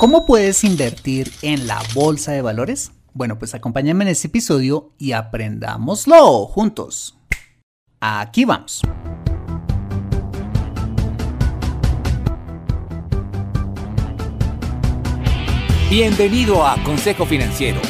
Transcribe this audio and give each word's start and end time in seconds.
¿Cómo 0.00 0.24
puedes 0.24 0.64
invertir 0.64 1.30
en 1.42 1.66
la 1.66 1.78
bolsa 1.92 2.32
de 2.32 2.40
valores? 2.40 2.92
Bueno, 3.12 3.38
pues 3.38 3.54
acompáñame 3.54 4.04
en 4.04 4.08
este 4.08 4.28
episodio 4.28 4.94
y 4.96 5.12
aprendámoslo 5.12 6.46
juntos. 6.46 7.18
Aquí 8.00 8.46
vamos. 8.46 8.80
Bienvenido 15.90 16.66
a 16.66 16.82
Consejo 16.82 17.26
Financiero, 17.26 17.82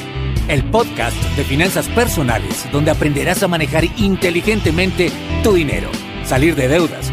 el 0.48 0.68
podcast 0.68 1.16
de 1.36 1.44
finanzas 1.44 1.86
personales 1.90 2.66
donde 2.72 2.90
aprenderás 2.90 3.44
a 3.44 3.46
manejar 3.46 3.84
inteligentemente 3.84 5.12
tu 5.44 5.52
dinero, 5.52 5.88
salir 6.24 6.56
de 6.56 6.66
deudas, 6.66 7.12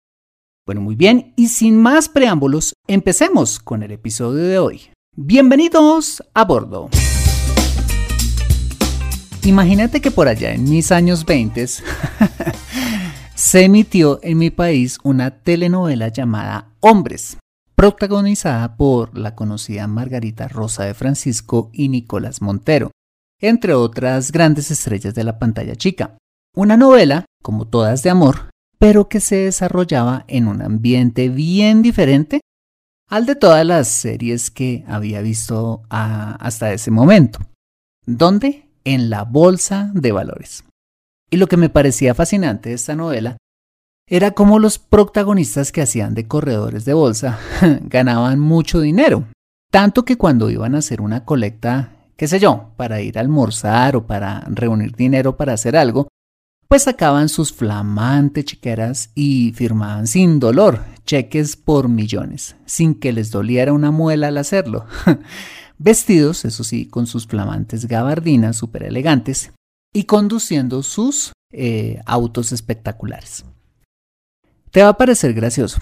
Bueno, 0.71 0.83
muy 0.83 0.95
bien, 0.95 1.33
y 1.35 1.49
sin 1.49 1.75
más 1.75 2.07
preámbulos, 2.07 2.75
empecemos 2.87 3.59
con 3.59 3.83
el 3.83 3.91
episodio 3.91 4.41
de 4.41 4.57
hoy. 4.57 4.81
Bienvenidos 5.17 6.23
a 6.33 6.45
bordo. 6.45 6.89
Imagínate 9.43 9.99
que 9.99 10.11
por 10.11 10.29
allá 10.29 10.53
en 10.53 10.63
mis 10.63 10.93
años 10.93 11.25
20 11.25 11.67
se 13.35 13.65
emitió 13.65 14.21
en 14.23 14.37
mi 14.37 14.49
país 14.49 14.97
una 15.03 15.41
telenovela 15.41 16.07
llamada 16.07 16.69
Hombres, 16.79 17.35
protagonizada 17.75 18.77
por 18.77 19.17
la 19.17 19.35
conocida 19.35 19.87
Margarita 19.87 20.47
Rosa 20.47 20.85
de 20.85 20.93
Francisco 20.93 21.69
y 21.73 21.89
Nicolás 21.89 22.41
Montero, 22.41 22.91
entre 23.41 23.73
otras 23.73 24.31
grandes 24.31 24.71
estrellas 24.71 25.15
de 25.15 25.25
la 25.25 25.37
pantalla 25.37 25.75
chica. 25.75 26.15
Una 26.55 26.77
novela, 26.77 27.25
como 27.43 27.67
todas 27.67 28.03
de 28.03 28.09
amor, 28.09 28.50
pero 28.81 29.07
que 29.07 29.19
se 29.19 29.35
desarrollaba 29.35 30.25
en 30.27 30.47
un 30.47 30.63
ambiente 30.63 31.29
bien 31.29 31.83
diferente 31.83 32.41
al 33.07 33.27
de 33.27 33.35
todas 33.35 33.63
las 33.63 33.87
series 33.87 34.49
que 34.49 34.83
había 34.87 35.21
visto 35.21 35.83
hasta 35.89 36.73
ese 36.73 36.89
momento. 36.89 37.37
¿Dónde? 38.07 38.69
En 38.83 39.11
la 39.11 39.23
Bolsa 39.23 39.91
de 39.93 40.11
Valores. 40.11 40.63
Y 41.29 41.37
lo 41.37 41.45
que 41.45 41.57
me 41.57 41.69
parecía 41.69 42.15
fascinante 42.15 42.69
de 42.69 42.75
esta 42.75 42.95
novela 42.95 43.37
era 44.07 44.31
cómo 44.31 44.57
los 44.57 44.79
protagonistas 44.79 45.71
que 45.71 45.83
hacían 45.83 46.15
de 46.15 46.27
corredores 46.27 46.83
de 46.83 46.95
bolsa 46.95 47.37
ganaban 47.83 48.39
mucho 48.39 48.81
dinero. 48.81 49.25
Tanto 49.69 50.05
que 50.05 50.17
cuando 50.17 50.49
iban 50.49 50.73
a 50.73 50.79
hacer 50.79 51.01
una 51.01 51.23
colecta, 51.23 51.91
qué 52.17 52.27
sé 52.27 52.39
yo, 52.39 52.71
para 52.77 52.99
ir 52.99 53.19
a 53.19 53.21
almorzar 53.21 53.95
o 53.95 54.07
para 54.07 54.39
reunir 54.47 54.95
dinero 54.95 55.37
para 55.37 55.53
hacer 55.53 55.77
algo, 55.77 56.07
pues 56.71 56.83
sacaban 56.83 57.27
sus 57.27 57.51
flamantes 57.51 58.45
chiqueras 58.45 59.09
y 59.13 59.51
firmaban 59.51 60.07
sin 60.07 60.39
dolor 60.39 60.79
cheques 61.05 61.57
por 61.57 61.89
millones, 61.89 62.55
sin 62.65 62.95
que 62.95 63.11
les 63.11 63.29
doliera 63.29 63.73
una 63.73 63.91
muela 63.91 64.29
al 64.29 64.37
hacerlo. 64.37 64.85
Vestidos, 65.77 66.45
eso 66.45 66.63
sí, 66.63 66.85
con 66.85 67.07
sus 67.07 67.27
flamantes 67.27 67.89
gabardinas 67.89 68.55
súper 68.55 68.83
elegantes 68.83 69.51
y 69.93 70.05
conduciendo 70.05 70.81
sus 70.81 71.33
eh, 71.51 71.99
autos 72.05 72.53
espectaculares. 72.53 73.43
Te 74.71 74.81
va 74.81 74.87
a 74.87 74.97
parecer 74.97 75.33
gracioso, 75.33 75.81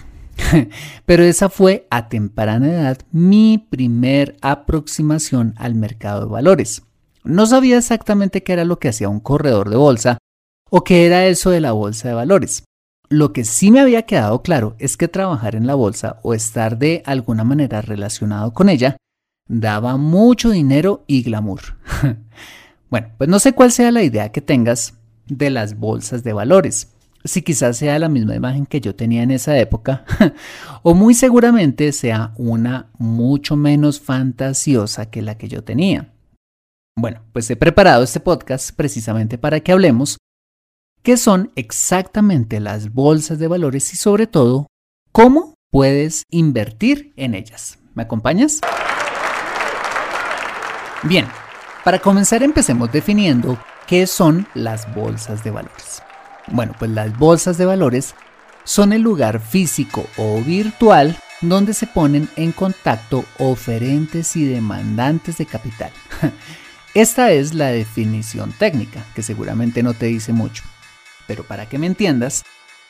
pero 1.06 1.22
esa 1.22 1.50
fue 1.50 1.86
a 1.90 2.08
temprana 2.08 2.66
edad 2.66 2.98
mi 3.12 3.58
primer 3.58 4.36
aproximación 4.40 5.54
al 5.56 5.76
mercado 5.76 6.22
de 6.22 6.32
valores. 6.32 6.82
No 7.22 7.46
sabía 7.46 7.78
exactamente 7.78 8.42
qué 8.42 8.54
era 8.54 8.64
lo 8.64 8.80
que 8.80 8.88
hacía 8.88 9.08
un 9.08 9.20
corredor 9.20 9.70
de 9.70 9.76
bolsa, 9.76 10.18
o 10.70 10.84
qué 10.84 11.06
era 11.06 11.26
eso 11.26 11.50
de 11.50 11.60
la 11.60 11.72
bolsa 11.72 12.08
de 12.08 12.14
valores. 12.14 12.64
Lo 13.08 13.32
que 13.32 13.44
sí 13.44 13.72
me 13.72 13.80
había 13.80 14.02
quedado 14.02 14.40
claro 14.42 14.76
es 14.78 14.96
que 14.96 15.08
trabajar 15.08 15.56
en 15.56 15.66
la 15.66 15.74
bolsa 15.74 16.20
o 16.22 16.32
estar 16.32 16.78
de 16.78 17.02
alguna 17.04 17.42
manera 17.42 17.82
relacionado 17.82 18.54
con 18.54 18.68
ella 18.68 18.96
daba 19.48 19.96
mucho 19.96 20.50
dinero 20.50 21.02
y 21.08 21.22
glamour. 21.24 21.60
bueno, 22.90 23.08
pues 23.18 23.28
no 23.28 23.40
sé 23.40 23.52
cuál 23.52 23.72
sea 23.72 23.90
la 23.90 24.04
idea 24.04 24.30
que 24.30 24.40
tengas 24.40 24.94
de 25.26 25.50
las 25.50 25.76
bolsas 25.76 26.22
de 26.22 26.32
valores. 26.32 26.92
Si 27.24 27.42
quizás 27.42 27.76
sea 27.76 27.98
la 27.98 28.08
misma 28.08 28.36
imagen 28.36 28.64
que 28.64 28.80
yo 28.80 28.94
tenía 28.94 29.24
en 29.24 29.32
esa 29.32 29.58
época, 29.58 30.04
o 30.82 30.94
muy 30.94 31.14
seguramente 31.14 31.90
sea 31.92 32.32
una 32.36 32.86
mucho 32.96 33.56
menos 33.56 34.00
fantasiosa 34.00 35.10
que 35.10 35.20
la 35.20 35.36
que 35.36 35.48
yo 35.48 35.64
tenía. 35.64 36.12
Bueno, 36.96 37.22
pues 37.32 37.50
he 37.50 37.56
preparado 37.56 38.04
este 38.04 38.20
podcast 38.20 38.74
precisamente 38.74 39.36
para 39.36 39.60
que 39.60 39.72
hablemos 39.72 40.16
qué 41.02 41.16
son 41.16 41.50
exactamente 41.56 42.60
las 42.60 42.92
bolsas 42.92 43.38
de 43.38 43.48
valores 43.48 43.92
y 43.92 43.96
sobre 43.96 44.26
todo 44.26 44.66
cómo 45.12 45.54
puedes 45.70 46.24
invertir 46.30 47.12
en 47.16 47.34
ellas. 47.34 47.78
¿Me 47.94 48.02
acompañas? 48.02 48.60
Bien, 51.02 51.26
para 51.84 51.98
comenzar 51.98 52.42
empecemos 52.42 52.92
definiendo 52.92 53.58
qué 53.86 54.06
son 54.06 54.46
las 54.54 54.92
bolsas 54.94 55.42
de 55.42 55.50
valores. 55.50 56.02
Bueno, 56.48 56.74
pues 56.78 56.90
las 56.90 57.16
bolsas 57.18 57.56
de 57.56 57.66
valores 57.66 58.14
son 58.64 58.92
el 58.92 59.02
lugar 59.02 59.40
físico 59.40 60.04
o 60.18 60.40
virtual 60.42 61.16
donde 61.40 61.72
se 61.72 61.86
ponen 61.86 62.28
en 62.36 62.52
contacto 62.52 63.24
oferentes 63.38 64.36
y 64.36 64.44
demandantes 64.44 65.38
de 65.38 65.46
capital. 65.46 65.90
Esta 66.94 67.32
es 67.32 67.54
la 67.54 67.68
definición 67.68 68.52
técnica, 68.52 69.04
que 69.14 69.22
seguramente 69.22 69.82
no 69.82 69.94
te 69.94 70.06
dice 70.06 70.32
mucho. 70.32 70.64
Pero 71.30 71.44
para 71.44 71.68
que 71.68 71.78
me 71.78 71.86
entiendas, 71.86 72.42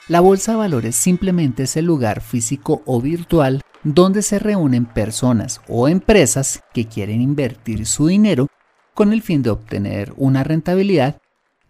la 0.08 0.20
bolsa 0.20 0.52
de 0.52 0.56
valores 0.56 0.96
simplemente 0.96 1.64
es 1.64 1.76
el 1.76 1.84
lugar 1.84 2.22
físico 2.22 2.80
o 2.86 2.98
virtual 2.98 3.60
donde 3.84 4.22
se 4.22 4.38
reúnen 4.38 4.86
personas 4.86 5.60
o 5.68 5.88
empresas 5.88 6.62
que 6.72 6.86
quieren 6.86 7.20
invertir 7.20 7.84
su 7.84 8.06
dinero 8.06 8.46
con 8.94 9.12
el 9.12 9.20
fin 9.20 9.42
de 9.42 9.50
obtener 9.50 10.14
una 10.16 10.42
rentabilidad 10.42 11.18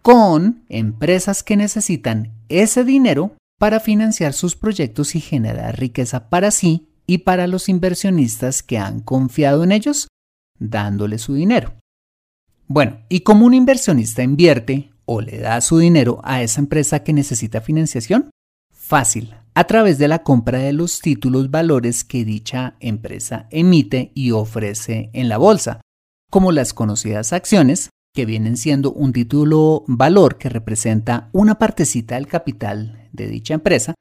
con 0.01 0.63
empresas 0.69 1.43
que 1.43 1.57
necesitan 1.57 2.31
ese 2.47 2.85
dinero 2.85 3.35
para 3.57 3.81
financiar 3.81 4.31
sus 4.31 4.55
proyectos 4.55 5.13
y 5.15 5.19
generar 5.19 5.77
riqueza 5.77 6.29
para 6.29 6.51
sí 6.51 6.87
y 7.05 7.17
para 7.17 7.47
los 7.47 7.67
inversionistas 7.67 8.63
que 8.63 8.77
han 8.77 9.01
confiado 9.01 9.65
en 9.65 9.73
ellos, 9.73 10.07
dándole 10.57 11.17
su 11.17 11.33
dinero. 11.33 11.73
Bueno, 12.67 13.01
¿y 13.09 13.19
cómo 13.19 13.45
un 13.45 13.55
inversionista 13.55 14.23
invierte 14.23 14.90
o 15.05 15.21
le 15.21 15.39
da 15.39 15.61
su 15.61 15.77
dinero 15.77 16.19
a 16.23 16.41
esa 16.41 16.61
empresa 16.61 17.03
que 17.03 17.13
necesita 17.13 17.61
financiación? 17.61 18.29
Fácil, 18.71 19.35
a 19.53 19.63
través 19.65 19.97
de 19.97 20.07
la 20.07 20.23
compra 20.23 20.59
de 20.59 20.73
los 20.73 20.99
títulos 20.99 21.51
valores 21.51 22.03
que 22.03 22.25
dicha 22.25 22.75
empresa 22.79 23.47
emite 23.49 24.11
y 24.15 24.31
ofrece 24.31 25.09
en 25.13 25.29
la 25.29 25.37
bolsa, 25.37 25.81
como 26.29 26.51
las 26.51 26.73
conocidas 26.73 27.33
acciones, 27.33 27.89
que 28.13 28.25
vienen 28.25 28.57
siendo 28.57 28.91
un 28.91 29.13
título 29.13 29.83
valor 29.87 30.37
que 30.37 30.49
representa 30.49 31.29
una 31.31 31.57
partecita 31.57 32.15
del 32.15 32.27
capital 32.27 33.09
de 33.13 33.27
dicha 33.27 33.53
empresa, 33.53 33.93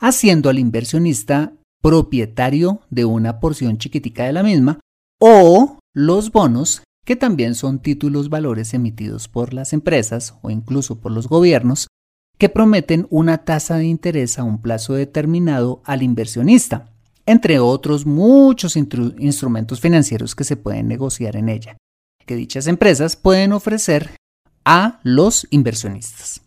haciendo 0.00 0.48
al 0.48 0.58
inversionista 0.58 1.54
propietario 1.82 2.80
de 2.90 3.04
una 3.04 3.40
porción 3.40 3.78
chiquitica 3.78 4.24
de 4.24 4.32
la 4.32 4.42
misma, 4.42 4.80
o 5.20 5.78
los 5.94 6.30
bonos, 6.30 6.82
que 7.08 7.16
también 7.16 7.54
son 7.54 7.78
títulos 7.78 8.28
valores 8.28 8.74
emitidos 8.74 9.28
por 9.28 9.54
las 9.54 9.72
empresas 9.72 10.34
o 10.42 10.50
incluso 10.50 11.00
por 11.00 11.10
los 11.10 11.26
gobiernos, 11.26 11.88
que 12.36 12.50
prometen 12.50 13.06
una 13.08 13.46
tasa 13.46 13.78
de 13.78 13.86
interés 13.86 14.38
a 14.38 14.44
un 14.44 14.60
plazo 14.60 14.92
determinado 14.92 15.80
al 15.86 16.02
inversionista, 16.02 16.92
entre 17.24 17.60
otros 17.60 18.04
muchos 18.04 18.76
instrumentos 18.76 19.80
financieros 19.80 20.34
que 20.34 20.44
se 20.44 20.58
pueden 20.58 20.86
negociar 20.86 21.36
en 21.36 21.48
ella, 21.48 21.78
que 22.26 22.36
dichas 22.36 22.66
empresas 22.66 23.16
pueden 23.16 23.54
ofrecer 23.54 24.10
a 24.66 25.00
los 25.02 25.46
inversionistas. 25.48 26.42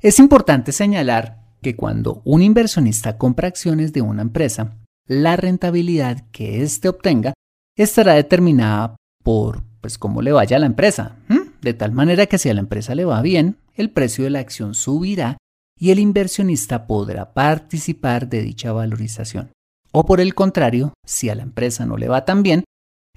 Es 0.00 0.20
importante 0.20 0.70
señalar 0.70 1.42
que 1.60 1.74
cuando 1.74 2.22
un 2.24 2.40
inversionista 2.40 3.18
compra 3.18 3.48
acciones 3.48 3.92
de 3.92 4.00
una 4.00 4.22
empresa, 4.22 4.76
la 5.08 5.34
rentabilidad 5.34 6.24
que 6.30 6.62
éste 6.62 6.88
obtenga 6.88 7.34
estará 7.76 8.14
determinada 8.14 8.94
por 9.24 9.64
pues 9.80 9.98
cómo 9.98 10.22
le 10.22 10.30
vaya 10.30 10.56
a 10.56 10.60
la 10.60 10.66
empresa, 10.66 11.16
de 11.60 11.74
tal 11.74 11.90
manera 11.90 12.26
que 12.26 12.38
si 12.38 12.48
a 12.48 12.54
la 12.54 12.60
empresa 12.60 12.94
le 12.94 13.04
va 13.04 13.20
bien, 13.20 13.56
el 13.74 13.90
precio 13.90 14.24
de 14.24 14.30
la 14.30 14.38
acción 14.38 14.74
subirá 14.74 15.36
y 15.78 15.90
el 15.90 15.98
inversionista 15.98 16.86
podrá 16.86 17.34
participar 17.34 18.28
de 18.28 18.42
dicha 18.42 18.72
valorización. 18.72 19.50
O 19.90 20.06
por 20.06 20.20
el 20.20 20.34
contrario, 20.34 20.94
si 21.04 21.28
a 21.28 21.34
la 21.34 21.42
empresa 21.42 21.84
no 21.86 21.96
le 21.96 22.08
va 22.08 22.24
tan 22.24 22.42
bien, 22.42 22.64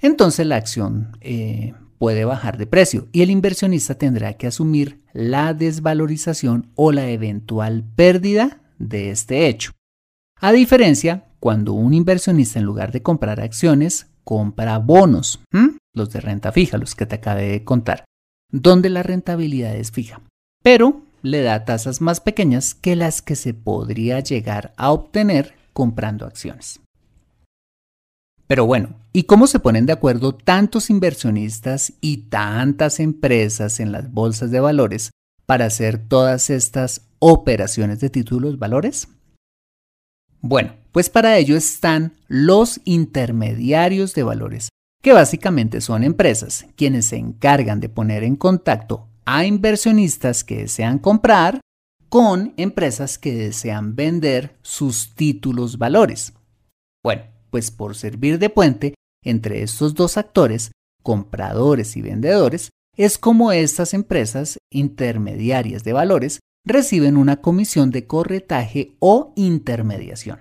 entonces 0.00 0.46
la 0.46 0.56
acción 0.56 1.16
eh, 1.20 1.74
puede 1.98 2.24
bajar 2.24 2.58
de 2.58 2.66
precio 2.66 3.08
y 3.12 3.22
el 3.22 3.30
inversionista 3.30 3.96
tendrá 3.96 4.34
que 4.34 4.46
asumir 4.46 5.02
la 5.12 5.54
desvalorización 5.54 6.70
o 6.74 6.92
la 6.92 7.08
eventual 7.08 7.84
pérdida 7.96 8.60
de 8.78 9.10
este 9.10 9.48
hecho. 9.48 9.72
A 10.40 10.52
diferencia, 10.52 11.26
cuando 11.40 11.72
un 11.72 11.94
inversionista 11.94 12.58
en 12.58 12.64
lugar 12.64 12.92
de 12.92 13.02
comprar 13.02 13.40
acciones, 13.40 14.07
compra 14.28 14.78
bonos, 14.78 15.40
los 15.94 16.10
de 16.10 16.20
renta 16.20 16.52
fija, 16.52 16.76
los 16.76 16.94
que 16.94 17.06
te 17.06 17.14
acabé 17.14 17.48
de 17.48 17.64
contar, 17.64 18.04
donde 18.52 18.90
la 18.90 19.02
rentabilidad 19.02 19.74
es 19.74 19.90
fija, 19.90 20.20
pero 20.62 21.00
le 21.22 21.40
da 21.40 21.64
tasas 21.64 22.02
más 22.02 22.20
pequeñas 22.20 22.74
que 22.74 22.94
las 22.94 23.22
que 23.22 23.36
se 23.36 23.54
podría 23.54 24.20
llegar 24.20 24.74
a 24.76 24.90
obtener 24.90 25.54
comprando 25.72 26.26
acciones. 26.26 26.78
Pero 28.46 28.66
bueno, 28.66 28.96
¿y 29.14 29.22
cómo 29.22 29.46
se 29.46 29.60
ponen 29.60 29.86
de 29.86 29.94
acuerdo 29.94 30.34
tantos 30.34 30.90
inversionistas 30.90 31.94
y 32.02 32.28
tantas 32.28 33.00
empresas 33.00 33.80
en 33.80 33.92
las 33.92 34.12
bolsas 34.12 34.50
de 34.50 34.60
valores 34.60 35.10
para 35.46 35.64
hacer 35.64 36.06
todas 36.06 36.50
estas 36.50 37.00
operaciones 37.18 37.98
de 38.00 38.10
títulos 38.10 38.58
valores? 38.58 39.08
Bueno, 40.40 40.74
pues 40.92 41.10
para 41.10 41.36
ello 41.36 41.56
están 41.56 42.12
los 42.28 42.80
intermediarios 42.84 44.14
de 44.14 44.22
valores, 44.22 44.68
que 45.02 45.12
básicamente 45.12 45.80
son 45.80 46.04
empresas 46.04 46.66
quienes 46.76 47.06
se 47.06 47.16
encargan 47.16 47.80
de 47.80 47.88
poner 47.88 48.22
en 48.24 48.36
contacto 48.36 49.08
a 49.24 49.44
inversionistas 49.44 50.44
que 50.44 50.58
desean 50.58 50.98
comprar 50.98 51.60
con 52.08 52.54
empresas 52.56 53.18
que 53.18 53.34
desean 53.34 53.94
vender 53.94 54.56
sus 54.62 55.14
títulos 55.14 55.76
valores. 55.76 56.32
Bueno, 57.04 57.24
pues 57.50 57.70
por 57.70 57.94
servir 57.96 58.38
de 58.38 58.48
puente 58.48 58.94
entre 59.22 59.62
estos 59.62 59.94
dos 59.94 60.16
actores, 60.16 60.72
compradores 61.02 61.96
y 61.96 62.02
vendedores, 62.02 62.70
es 62.96 63.18
como 63.18 63.52
estas 63.52 63.94
empresas 63.94 64.58
intermediarias 64.70 65.84
de 65.84 65.92
valores 65.92 66.40
reciben 66.68 67.16
una 67.16 67.38
comisión 67.38 67.90
de 67.90 68.06
corretaje 68.06 68.96
o 69.00 69.32
intermediación. 69.36 70.40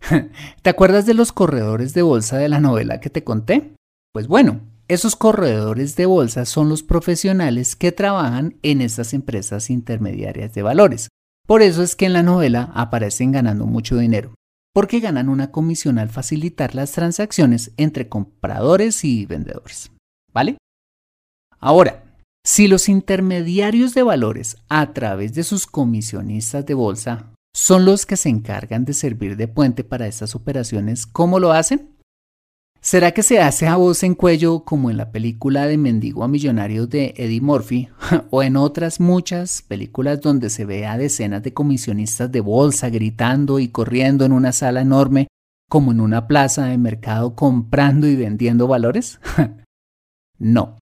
¿Te 0.62 0.70
acuerdas 0.70 1.06
de 1.06 1.14
los 1.14 1.32
corredores 1.32 1.94
de 1.94 2.02
bolsa 2.02 2.36
de 2.38 2.48
la 2.48 2.60
novela 2.60 3.00
que 3.00 3.10
te 3.10 3.24
conté? 3.24 3.74
Pues 4.12 4.28
bueno, 4.28 4.60
esos 4.88 5.16
corredores 5.16 5.96
de 5.96 6.06
bolsa 6.06 6.44
son 6.44 6.68
los 6.68 6.82
profesionales 6.82 7.76
que 7.76 7.92
trabajan 7.92 8.56
en 8.62 8.80
estas 8.80 9.14
empresas 9.14 9.70
intermediarias 9.70 10.54
de 10.54 10.62
valores. 10.62 11.08
Por 11.46 11.62
eso 11.62 11.82
es 11.82 11.96
que 11.96 12.06
en 12.06 12.12
la 12.12 12.22
novela 12.22 12.70
aparecen 12.74 13.32
ganando 13.32 13.66
mucho 13.66 13.96
dinero 13.96 14.34
porque 14.74 15.00
ganan 15.00 15.28
una 15.28 15.50
comisión 15.50 15.98
al 15.98 16.08
facilitar 16.08 16.74
las 16.74 16.92
transacciones 16.92 17.72
entre 17.76 18.08
compradores 18.08 19.04
y 19.04 19.26
vendedores. 19.26 19.90
¿Vale? 20.32 20.56
Ahora, 21.58 22.04
si 22.48 22.66
los 22.66 22.88
intermediarios 22.88 23.92
de 23.92 24.02
valores 24.02 24.56
a 24.70 24.94
través 24.94 25.34
de 25.34 25.44
sus 25.44 25.66
comisionistas 25.66 26.64
de 26.64 26.72
bolsa 26.72 27.34
son 27.52 27.84
los 27.84 28.06
que 28.06 28.16
se 28.16 28.30
encargan 28.30 28.86
de 28.86 28.94
servir 28.94 29.36
de 29.36 29.48
puente 29.48 29.84
para 29.84 30.06
estas 30.06 30.34
operaciones, 30.34 31.04
¿cómo 31.06 31.40
lo 31.40 31.52
hacen? 31.52 31.94
¿Será 32.80 33.12
que 33.12 33.22
se 33.22 33.38
hace 33.42 33.66
a 33.66 33.76
voz 33.76 34.02
en 34.02 34.14
cuello 34.14 34.60
como 34.60 34.90
en 34.90 34.96
la 34.96 35.12
película 35.12 35.66
de 35.66 35.76
Mendigo 35.76 36.24
a 36.24 36.28
Millonario 36.28 36.86
de 36.86 37.12
Eddie 37.18 37.42
Murphy 37.42 37.90
o 38.30 38.42
en 38.42 38.56
otras 38.56 38.98
muchas 38.98 39.60
películas 39.60 40.22
donde 40.22 40.48
se 40.48 40.64
ve 40.64 40.86
a 40.86 40.96
decenas 40.96 41.42
de 41.42 41.52
comisionistas 41.52 42.32
de 42.32 42.40
bolsa 42.40 42.88
gritando 42.88 43.58
y 43.58 43.68
corriendo 43.68 44.24
en 44.24 44.32
una 44.32 44.52
sala 44.52 44.80
enorme 44.80 45.28
como 45.68 45.92
en 45.92 46.00
una 46.00 46.26
plaza 46.26 46.64
de 46.64 46.78
mercado 46.78 47.34
comprando 47.34 48.06
y 48.06 48.16
vendiendo 48.16 48.66
valores? 48.66 49.20
no. 50.38 50.78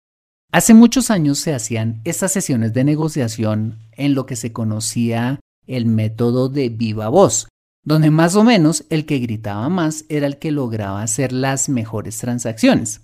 Hace 0.56 0.72
muchos 0.72 1.10
años 1.10 1.38
se 1.38 1.52
hacían 1.52 2.00
estas 2.04 2.32
sesiones 2.32 2.72
de 2.72 2.82
negociación 2.82 3.78
en 3.92 4.14
lo 4.14 4.24
que 4.24 4.36
se 4.36 4.54
conocía 4.54 5.38
el 5.66 5.84
método 5.84 6.48
de 6.48 6.70
viva 6.70 7.10
voz, 7.10 7.46
donde 7.84 8.10
más 8.10 8.36
o 8.36 8.42
menos 8.42 8.86
el 8.88 9.04
que 9.04 9.18
gritaba 9.18 9.68
más 9.68 10.06
era 10.08 10.26
el 10.26 10.38
que 10.38 10.52
lograba 10.52 11.02
hacer 11.02 11.34
las 11.34 11.68
mejores 11.68 12.16
transacciones. 12.16 13.02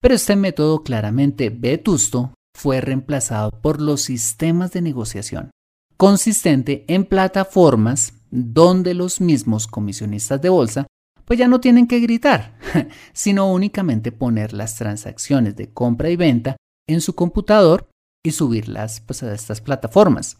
Pero 0.00 0.14
este 0.14 0.36
método 0.36 0.84
claramente 0.84 1.50
vetusto 1.50 2.32
fue 2.56 2.80
reemplazado 2.80 3.50
por 3.50 3.80
los 3.80 4.02
sistemas 4.02 4.70
de 4.70 4.82
negociación, 4.82 5.50
consistente 5.96 6.84
en 6.86 7.06
plataformas 7.06 8.12
donde 8.30 8.94
los 8.94 9.20
mismos 9.20 9.66
comisionistas 9.66 10.40
de 10.40 10.48
bolsa 10.48 10.86
pues 11.24 11.40
ya 11.40 11.48
no 11.48 11.60
tienen 11.60 11.88
que 11.88 11.98
gritar, 11.98 12.56
sino 13.12 13.52
únicamente 13.52 14.12
poner 14.12 14.52
las 14.52 14.76
transacciones 14.76 15.56
de 15.56 15.72
compra 15.72 16.08
y 16.08 16.14
venta 16.14 16.56
en 16.88 17.00
su 17.00 17.14
computador 17.14 17.88
y 18.24 18.32
subirlas 18.32 19.00
pues, 19.00 19.22
a 19.22 19.32
estas 19.34 19.60
plataformas. 19.60 20.38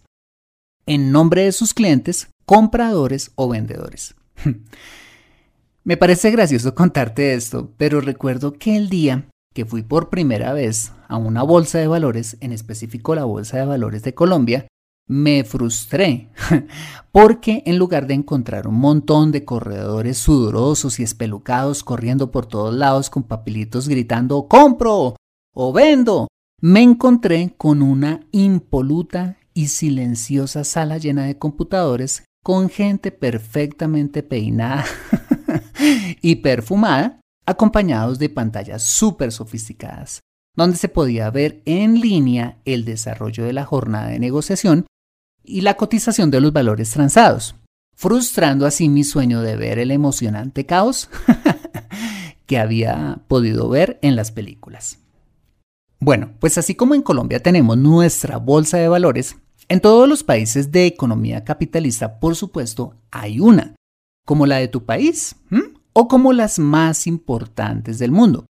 En 0.87 1.13
nombre 1.13 1.45
de 1.45 1.53
sus 1.53 1.75
clientes, 1.75 2.29
compradores 2.47 3.33
o 3.37 3.49
vendedores. 3.49 4.15
Me 5.85 5.97
parece 5.97 6.31
gracioso 6.31 6.75
contarte 6.75 7.35
esto, 7.35 7.71
pero 7.77 8.01
recuerdo 8.01 8.55
que 8.55 8.77
el 8.77 8.89
día 8.89 9.29
que 9.55 9.65
fui 9.65 9.83
por 9.83 10.11
primera 10.11 10.53
vez 10.53 10.93
a 11.09 11.17
una 11.17 11.43
bolsa 11.43 11.79
de 11.79 11.87
valores, 11.87 12.37
en 12.41 12.53
específico 12.53 13.15
la 13.15 13.25
Bolsa 13.25 13.59
de 13.59 13.67
Valores 13.67 14.03
de 14.03 14.15
Colombia, 14.15 14.67
me 15.07 15.45
frustré, 15.45 16.31
porque 17.13 17.63
en 17.67 17.79
lugar 17.79 18.07
de 18.07 18.15
encontrar 18.15 18.67
un 18.67 18.77
montón 18.77 19.31
de 19.31 19.45
corredores 19.45 20.19
sudorosos 20.19 20.99
y 20.99 21.03
espelucados 21.03 21.85
corriendo 21.85 22.31
por 22.31 22.47
todos 22.47 22.75
lados 22.75 23.11
con 23.11 23.23
papelitos 23.23 23.87
gritando 23.87 24.49
compro 24.49 25.17
o 25.55 25.73
vendo, 25.73 26.27
me 26.64 26.80
encontré 26.80 27.52
con 27.59 27.83
una 27.83 28.21
impoluta 28.33 29.37
y 29.52 29.66
silenciosa 29.66 30.64
sala 30.64 30.97
llena 30.97 31.26
de 31.26 31.37
computadores 31.37 32.25
con 32.42 32.71
gente 32.71 33.11
perfectamente 33.11 34.23
peinada 34.23 34.87
y 36.23 36.37
perfumada, 36.37 37.21
acompañados 37.44 38.18
de 38.18 38.30
pantallas 38.30 38.83
súper 38.83 39.30
sofisticadas, 39.30 40.21
donde 40.56 40.78
se 40.78 40.88
podía 40.88 41.28
ver 41.28 41.61
en 41.66 42.00
línea 42.00 42.56
el 42.64 42.87
desarrollo 42.87 43.44
de 43.44 43.52
la 43.52 43.66
jornada 43.66 44.06
de 44.09 44.18
negociación 44.18 44.87
y 45.42 45.61
la 45.61 45.76
cotización 45.76 46.30
de 46.30 46.40
los 46.40 46.54
valores 46.54 46.88
transados, 46.88 47.56
frustrando 47.94 48.64
así 48.64 48.88
mi 48.88 49.04
sueño 49.04 49.42
de 49.42 49.56
ver 49.56 49.78
el 49.78 49.90
emocionante 49.90 50.64
caos 50.64 51.11
que 52.47 52.56
había 52.56 53.21
podido 53.28 53.68
ver 53.68 53.99
en 54.00 54.16
las 54.16 54.33
películas. 54.33 55.04
Bueno, 56.05 56.33
pues 56.39 56.59
así 56.59 56.75
como 56.75 56.95
en 56.95 57.01
Colombia 57.01 57.43
tenemos 57.43 57.79
nuestra 57.79 58.37
bolsa 58.37 58.77
de 58.77 58.89
valores, 58.89 59.39
en 59.71 59.81
todos 59.81 60.07
los 60.07 60.23
países 60.23 60.71
de 60.71 60.85
economía 60.85 61.45
capitalista, 61.45 62.21
por 62.21 62.37
supuesto, 62.37 63.01
hay 63.11 63.41
una, 63.41 63.75
como 64.27 64.45
la 64.45 64.57
de 64.57 64.69
tu 64.69 64.85
país 64.85 65.37
o 65.95 66.07
como 66.07 66.35
las 66.35 66.59
más 66.59 67.07
importantes 67.07 67.99
del 67.99 68.11
mundo, 68.11 68.45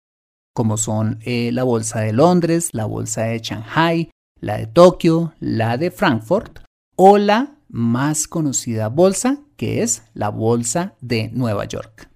como 0.53 0.75
son 0.75 1.19
eh, 1.21 1.51
la 1.53 1.63
Bolsa 1.63 2.01
de 2.01 2.11
Londres, 2.11 2.71
la 2.73 2.83
Bolsa 2.83 3.21
de 3.21 3.39
Shanghai, 3.39 4.09
la 4.41 4.57
de 4.57 4.67
Tokio, 4.67 5.33
la 5.39 5.77
de 5.77 5.91
Frankfurt 5.91 6.59
o 6.97 7.17
la 7.17 7.55
más 7.69 8.27
conocida 8.27 8.89
bolsa 8.89 9.39
que 9.55 9.81
es 9.81 10.03
la 10.13 10.27
Bolsa 10.27 10.95
de 10.99 11.29
Nueva 11.29 11.63
York. 11.63 12.09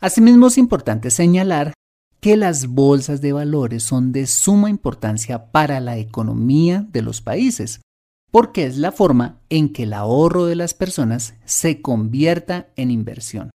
Asimismo 0.00 0.48
es 0.48 0.58
importante 0.58 1.10
señalar 1.10 1.72
que 2.24 2.38
las 2.38 2.68
bolsas 2.68 3.20
de 3.20 3.34
valores 3.34 3.82
son 3.82 4.10
de 4.10 4.26
suma 4.26 4.70
importancia 4.70 5.52
para 5.52 5.78
la 5.78 5.98
economía 5.98 6.86
de 6.90 7.02
los 7.02 7.20
países, 7.20 7.82
porque 8.30 8.64
es 8.64 8.78
la 8.78 8.92
forma 8.92 9.42
en 9.50 9.74
que 9.74 9.82
el 9.82 9.92
ahorro 9.92 10.46
de 10.46 10.54
las 10.54 10.72
personas 10.72 11.34
se 11.44 11.82
convierta 11.82 12.72
en 12.76 12.90
inversión, 12.90 13.50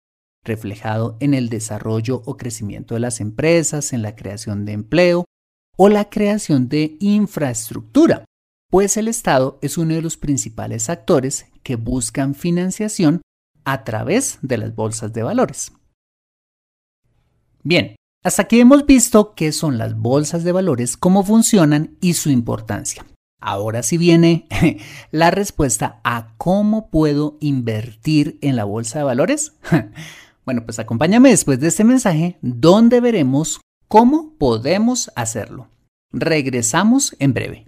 reflejado 0.44 1.16
en 1.20 1.32
el 1.32 1.48
desarrollo 1.48 2.22
o 2.26 2.36
crecimiento 2.36 2.92
de 2.92 3.00
las 3.00 3.22
empresas, 3.22 3.94
en 3.94 4.02
la 4.02 4.14
creación 4.14 4.66
de 4.66 4.72
empleo 4.72 5.24
o 5.78 5.88
la 5.88 6.10
creación 6.10 6.68
de 6.68 6.98
infraestructura, 7.00 8.26
pues 8.70 8.98
el 8.98 9.08
Estado 9.08 9.58
es 9.62 9.78
uno 9.78 9.94
de 9.94 10.02
los 10.02 10.18
principales 10.18 10.90
actores 10.90 11.46
que 11.62 11.76
buscan 11.76 12.34
financiación 12.34 13.22
a 13.64 13.84
través 13.84 14.38
de 14.42 14.58
las 14.58 14.74
bolsas 14.74 15.14
de 15.14 15.22
valores. 15.22 15.72
Bien, 17.62 17.96
hasta 18.28 18.42
aquí 18.42 18.60
hemos 18.60 18.84
visto 18.84 19.32
qué 19.34 19.52
son 19.52 19.78
las 19.78 19.96
bolsas 19.96 20.44
de 20.44 20.52
valores, 20.52 20.98
cómo 20.98 21.24
funcionan 21.24 21.96
y 22.02 22.12
su 22.12 22.28
importancia. 22.28 23.06
Ahora 23.40 23.82
sí 23.82 23.96
viene 23.96 24.46
la 25.10 25.30
respuesta 25.30 26.00
a 26.04 26.34
cómo 26.36 26.90
puedo 26.90 27.38
invertir 27.40 28.38
en 28.42 28.54
la 28.54 28.64
bolsa 28.64 28.98
de 28.98 29.04
valores. 29.04 29.54
Bueno, 30.44 30.64
pues 30.64 30.78
acompáñame 30.78 31.28
después 31.28 31.60
de 31.60 31.68
este 31.68 31.84
mensaje 31.84 32.38
donde 32.40 33.02
veremos 33.02 33.60
cómo 33.86 34.32
podemos 34.38 35.12
hacerlo. 35.14 35.68
Regresamos 36.10 37.14
en 37.18 37.34
breve. 37.34 37.67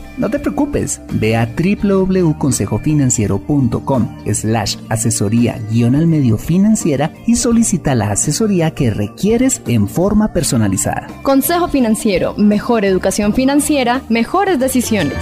no 0.17 0.29
te 0.29 0.39
preocupes, 0.39 1.01
ve 1.13 1.35
a 1.35 1.45
www.consejofinanciero.com 1.45 4.17
slash 4.33 4.77
asesoría 4.89 5.61
guion 5.69 5.95
al 5.95 6.07
medio 6.07 6.37
financiera 6.37 7.13
y 7.27 7.35
solicita 7.35 7.93
la 7.95 8.11
asesoría 8.11 8.71
que 8.71 8.91
requieres 8.91 9.61
en 9.67 9.87
forma 9.87 10.33
personalizada. 10.33 11.07
Consejo 11.23 11.67
Financiero, 11.67 12.33
mejor 12.35 12.85
educación 12.85 13.33
financiera, 13.33 14.01
mejores 14.09 14.59
decisiones. 14.59 15.17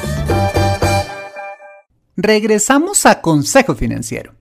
Regresamos 2.16 3.06
a 3.06 3.22
Consejo 3.22 3.76
Financiero. 3.76 4.36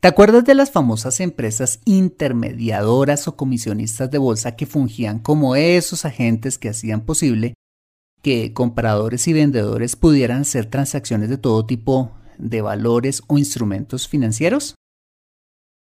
¿Te 0.00 0.08
acuerdas 0.08 0.44
de 0.44 0.54
las 0.54 0.70
famosas 0.70 1.20
empresas 1.20 1.80
intermediadoras 1.86 3.26
o 3.26 3.36
comisionistas 3.36 4.10
de 4.10 4.18
bolsa 4.18 4.54
que 4.54 4.66
fungían 4.66 5.18
como 5.18 5.56
esos 5.56 6.04
agentes 6.04 6.58
que 6.58 6.68
hacían 6.68 7.00
posible 7.02 7.54
que 8.24 8.52
compradores 8.52 9.28
y 9.28 9.32
vendedores 9.32 9.94
pudieran 9.94 10.40
hacer 10.40 10.66
transacciones 10.66 11.28
de 11.28 11.38
todo 11.38 11.64
tipo 11.64 12.10
de 12.38 12.60
valores 12.60 13.22
o 13.28 13.38
instrumentos 13.38 14.08
financieros? 14.08 14.74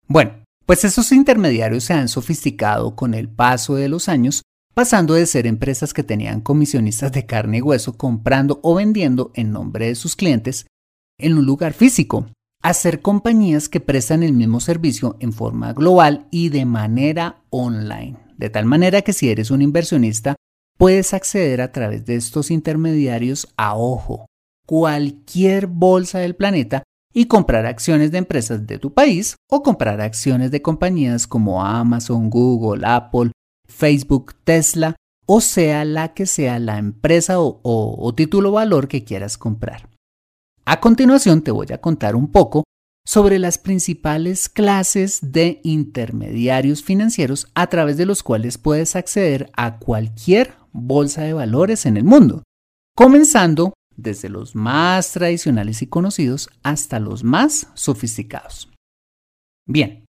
Bueno, 0.07 0.43
pues 0.65 0.83
esos 0.83 1.11
intermediarios 1.11 1.83
se 1.83 1.93
han 1.93 2.07
sofisticado 2.07 2.95
con 2.95 3.13
el 3.13 3.29
paso 3.29 3.75
de 3.75 3.89
los 3.89 4.09
años, 4.09 4.41
pasando 4.73 5.13
de 5.13 5.27
ser 5.27 5.45
empresas 5.45 5.93
que 5.93 6.03
tenían 6.03 6.41
comisionistas 6.41 7.11
de 7.11 7.27
carne 7.27 7.57
y 7.57 7.61
hueso 7.61 7.95
comprando 7.95 8.59
o 8.63 8.73
vendiendo 8.73 9.31
en 9.35 9.51
nombre 9.51 9.85
de 9.85 9.95
sus 9.95 10.15
clientes 10.15 10.65
en 11.19 11.37
un 11.37 11.45
lugar 11.45 11.73
físico, 11.73 12.25
Hacer 12.61 13.01
compañías 13.01 13.69
que 13.69 13.79
prestan 13.79 14.21
el 14.21 14.33
mismo 14.33 14.59
servicio 14.59 15.15
en 15.21 15.31
forma 15.31 15.71
global 15.71 16.27
y 16.29 16.49
de 16.49 16.65
manera 16.65 17.41
online. 17.51 18.17
De 18.37 18.49
tal 18.49 18.65
manera 18.65 19.01
que 19.01 19.13
si 19.13 19.29
eres 19.29 19.49
un 19.49 19.61
inversionista, 19.61 20.35
puedes 20.79 21.13
acceder 21.13 21.59
a 21.59 21.73
través 21.73 22.05
de 22.05 22.15
estos 22.15 22.49
intermediarios 22.49 23.49
a 23.57 23.75
ojo, 23.75 24.27
cualquier 24.65 25.67
bolsa 25.67 26.19
del 26.19 26.37
planeta 26.37 26.83
y 27.13 27.25
comprar 27.25 27.65
acciones 27.65 28.11
de 28.13 28.19
empresas 28.19 28.65
de 28.65 28.79
tu 28.79 28.93
país 28.93 29.35
o 29.49 29.61
comprar 29.61 29.99
acciones 29.99 30.51
de 30.51 30.61
compañías 30.61 31.27
como 31.27 31.65
Amazon, 31.65 32.29
Google, 32.29 32.87
Apple, 32.87 33.31
Facebook, 33.67 34.35
Tesla 34.45 34.95
o 35.27 35.41
sea 35.41 35.83
la 35.83 36.13
que 36.13 36.25
sea 36.25 36.59
la 36.59 36.77
empresa 36.77 37.41
o, 37.41 37.59
o 37.61 38.15
título 38.15 38.53
valor 38.53 38.87
que 38.87 39.03
quieras 39.03 39.37
comprar. 39.37 39.89
A 40.63 40.79
continuación 40.79 41.41
te 41.41 41.51
voy 41.51 41.67
a 41.73 41.81
contar 41.81 42.15
un 42.15 42.31
poco 42.31 42.63
sobre 43.05 43.39
las 43.39 43.57
principales 43.57 44.49
clases 44.49 45.19
de 45.21 45.61
intermediarios 45.63 46.83
financieros 46.83 47.47
a 47.55 47.67
través 47.67 47.97
de 47.97 48.05
los 48.05 48.23
cuales 48.23 48.57
puedes 48.57 48.95
acceder 48.95 49.49
a 49.55 49.79
cualquier 49.79 50.53
bolsa 50.71 51.23
de 51.23 51.33
valores 51.33 51.85
en 51.85 51.97
el 51.97 52.03
mundo, 52.03 52.43
comenzando 52.95 53.73
desde 53.95 54.29
los 54.29 54.55
más 54.55 55.11
tradicionales 55.11 55.81
y 55.81 55.87
conocidos 55.87 56.49
hasta 56.63 56.99
los 56.99 57.23
más 57.23 57.67
sofisticados. 57.73 58.69
Bien, 59.67 60.05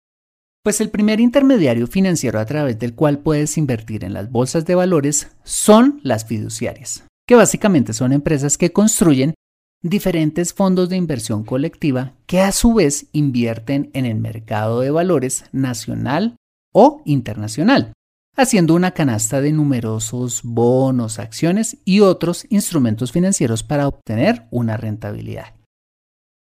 pues 0.62 0.80
el 0.80 0.90
primer 0.90 1.20
intermediario 1.20 1.86
financiero 1.86 2.38
a 2.38 2.44
través 2.44 2.78
del 2.78 2.94
cual 2.94 3.20
puedes 3.20 3.56
invertir 3.56 4.04
en 4.04 4.12
las 4.12 4.30
bolsas 4.30 4.66
de 4.66 4.74
valores 4.74 5.30
son 5.42 6.00
las 6.02 6.26
fiduciarias, 6.26 7.04
que 7.26 7.36
básicamente 7.36 7.92
son 7.92 8.12
empresas 8.12 8.58
que 8.58 8.72
construyen 8.72 9.34
diferentes 9.82 10.52
fondos 10.52 10.88
de 10.88 10.96
inversión 10.96 11.44
colectiva 11.44 12.14
que 12.26 12.40
a 12.40 12.52
su 12.52 12.74
vez 12.74 13.06
invierten 13.12 13.90
en 13.94 14.06
el 14.06 14.16
mercado 14.16 14.80
de 14.80 14.90
valores 14.90 15.44
nacional 15.52 16.36
o 16.72 17.02
internacional, 17.04 17.92
haciendo 18.36 18.74
una 18.74 18.92
canasta 18.92 19.40
de 19.40 19.52
numerosos 19.52 20.42
bonos, 20.42 21.18
acciones 21.18 21.78
y 21.84 22.00
otros 22.00 22.46
instrumentos 22.50 23.12
financieros 23.12 23.62
para 23.62 23.88
obtener 23.88 24.46
una 24.50 24.76
rentabilidad. 24.76 25.54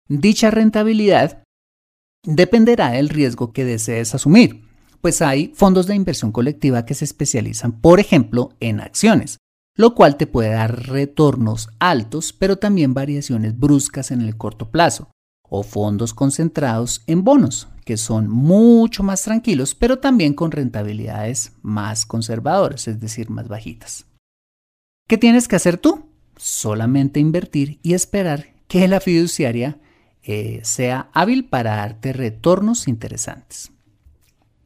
Dicha 0.09 0.51
rentabilidad 0.51 1.43
dependerá 2.25 2.91
del 2.91 3.09
riesgo 3.09 3.53
que 3.53 3.65
desees 3.65 4.15
asumir, 4.15 4.65
pues 5.01 5.23
hay 5.23 5.53
fondos 5.55 5.87
de 5.87 5.95
inversión 5.95 6.33
colectiva 6.33 6.85
que 6.85 6.95
se 6.95 7.05
especializan, 7.05 7.81
por 7.81 8.01
ejemplo, 8.01 8.51
en 8.61 8.81
acciones, 8.81 9.39
lo 9.81 9.95
cual 9.95 10.19
te 10.19 10.27
puede 10.27 10.51
dar 10.51 10.89
retornos 10.89 11.71
altos, 11.79 12.35
pero 12.35 12.59
también 12.59 12.93
variaciones 12.93 13.59
bruscas 13.59 14.11
en 14.11 14.21
el 14.21 14.37
corto 14.37 14.71
plazo, 14.71 15.11
o 15.49 15.63
fondos 15.63 16.13
concentrados 16.13 17.03
en 17.07 17.25
bonos, 17.25 17.67
que 17.87 17.97
son 17.97 18.29
mucho 18.29 19.03
más 19.03 19.23
tranquilos, 19.23 19.75
pero 19.75 19.99
también 19.99 20.35
con 20.35 20.51
rentabilidades 20.51 21.53
más 21.63 22.05
conservadoras, 22.05 22.89
es 22.89 23.01
decir, 23.01 23.31
más 23.31 23.49
bajitas. 23.49 24.05
¿Qué 25.09 25.17
tienes 25.17 25.49
que 25.49 25.57
hacer 25.57 25.79
tú? 25.79 26.11
Solamente 26.37 27.19
invertir 27.19 27.81
y 27.83 27.95
esperar 27.95 28.49
que 28.69 28.87
la 28.87 29.01
fiduciaria 29.01 29.79
eh, 30.23 30.61
sea 30.63 31.09
hábil 31.15 31.49
para 31.49 31.77
darte 31.77 32.13
retornos 32.13 32.87
interesantes. 32.87 33.73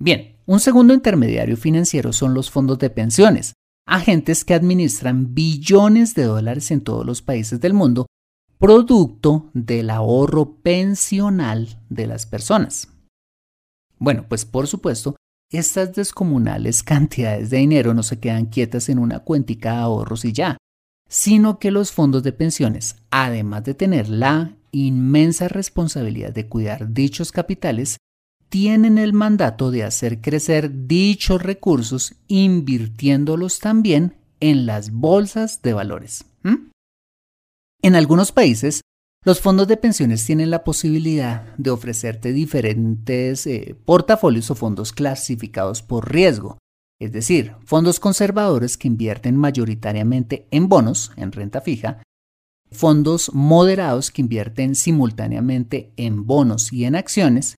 Bien, 0.00 0.34
un 0.44 0.58
segundo 0.58 0.92
intermediario 0.92 1.56
financiero 1.56 2.12
son 2.12 2.34
los 2.34 2.50
fondos 2.50 2.80
de 2.80 2.90
pensiones, 2.90 3.54
agentes 3.86 4.44
que 4.44 4.54
administran 4.54 5.34
billones 5.34 6.14
de 6.14 6.24
dólares 6.24 6.70
en 6.70 6.80
todos 6.80 7.04
los 7.04 7.22
países 7.22 7.60
del 7.60 7.74
mundo, 7.74 8.06
producto 8.58 9.50
del 9.52 9.90
ahorro 9.90 10.56
pensional 10.56 11.80
de 11.88 12.06
las 12.06 12.26
personas. 12.26 12.88
Bueno, 13.98 14.26
pues 14.28 14.44
por 14.44 14.66
supuesto, 14.66 15.16
estas 15.50 15.94
descomunales 15.94 16.82
cantidades 16.82 17.50
de 17.50 17.58
dinero 17.58 17.94
no 17.94 18.02
se 18.02 18.18
quedan 18.18 18.46
quietas 18.46 18.88
en 18.88 18.98
una 18.98 19.20
cuentica 19.20 19.72
de 19.72 19.78
ahorros 19.78 20.24
y 20.24 20.32
ya, 20.32 20.56
sino 21.08 21.58
que 21.58 21.70
los 21.70 21.92
fondos 21.92 22.22
de 22.22 22.32
pensiones, 22.32 22.96
además 23.10 23.64
de 23.64 23.74
tener 23.74 24.08
la 24.08 24.56
inmensa 24.72 25.48
responsabilidad 25.48 26.32
de 26.32 26.48
cuidar 26.48 26.92
dichos 26.92 27.30
capitales, 27.30 27.98
tienen 28.54 28.98
el 28.98 29.12
mandato 29.12 29.72
de 29.72 29.82
hacer 29.82 30.20
crecer 30.20 30.86
dichos 30.86 31.42
recursos 31.42 32.14
invirtiéndolos 32.28 33.58
también 33.58 34.14
en 34.38 34.64
las 34.64 34.92
bolsas 34.92 35.60
de 35.60 35.72
valores. 35.72 36.26
En 37.82 37.96
algunos 37.96 38.30
países, 38.30 38.82
los 39.24 39.40
fondos 39.40 39.66
de 39.66 39.76
pensiones 39.76 40.24
tienen 40.24 40.50
la 40.50 40.62
posibilidad 40.62 41.52
de 41.56 41.70
ofrecerte 41.70 42.32
diferentes 42.32 43.44
eh, 43.48 43.74
portafolios 43.84 44.48
o 44.52 44.54
fondos 44.54 44.92
clasificados 44.92 45.82
por 45.82 46.12
riesgo, 46.12 46.58
es 47.00 47.10
decir, 47.10 47.54
fondos 47.64 47.98
conservadores 47.98 48.78
que 48.78 48.86
invierten 48.86 49.36
mayoritariamente 49.36 50.46
en 50.52 50.68
bonos, 50.68 51.10
en 51.16 51.32
renta 51.32 51.60
fija, 51.60 52.04
fondos 52.70 53.34
moderados 53.34 54.12
que 54.12 54.22
invierten 54.22 54.76
simultáneamente 54.76 55.92
en 55.96 56.24
bonos 56.24 56.72
y 56.72 56.84
en 56.84 56.94
acciones, 56.94 57.56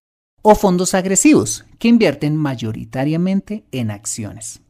o 0.49 0.55
fondos 0.55 0.95
agresivos 0.95 1.65
que 1.81 1.89
invierten 1.89 2.37
mayoritariamente 2.37 3.65
en 3.73 3.91
acciones. 3.91 4.61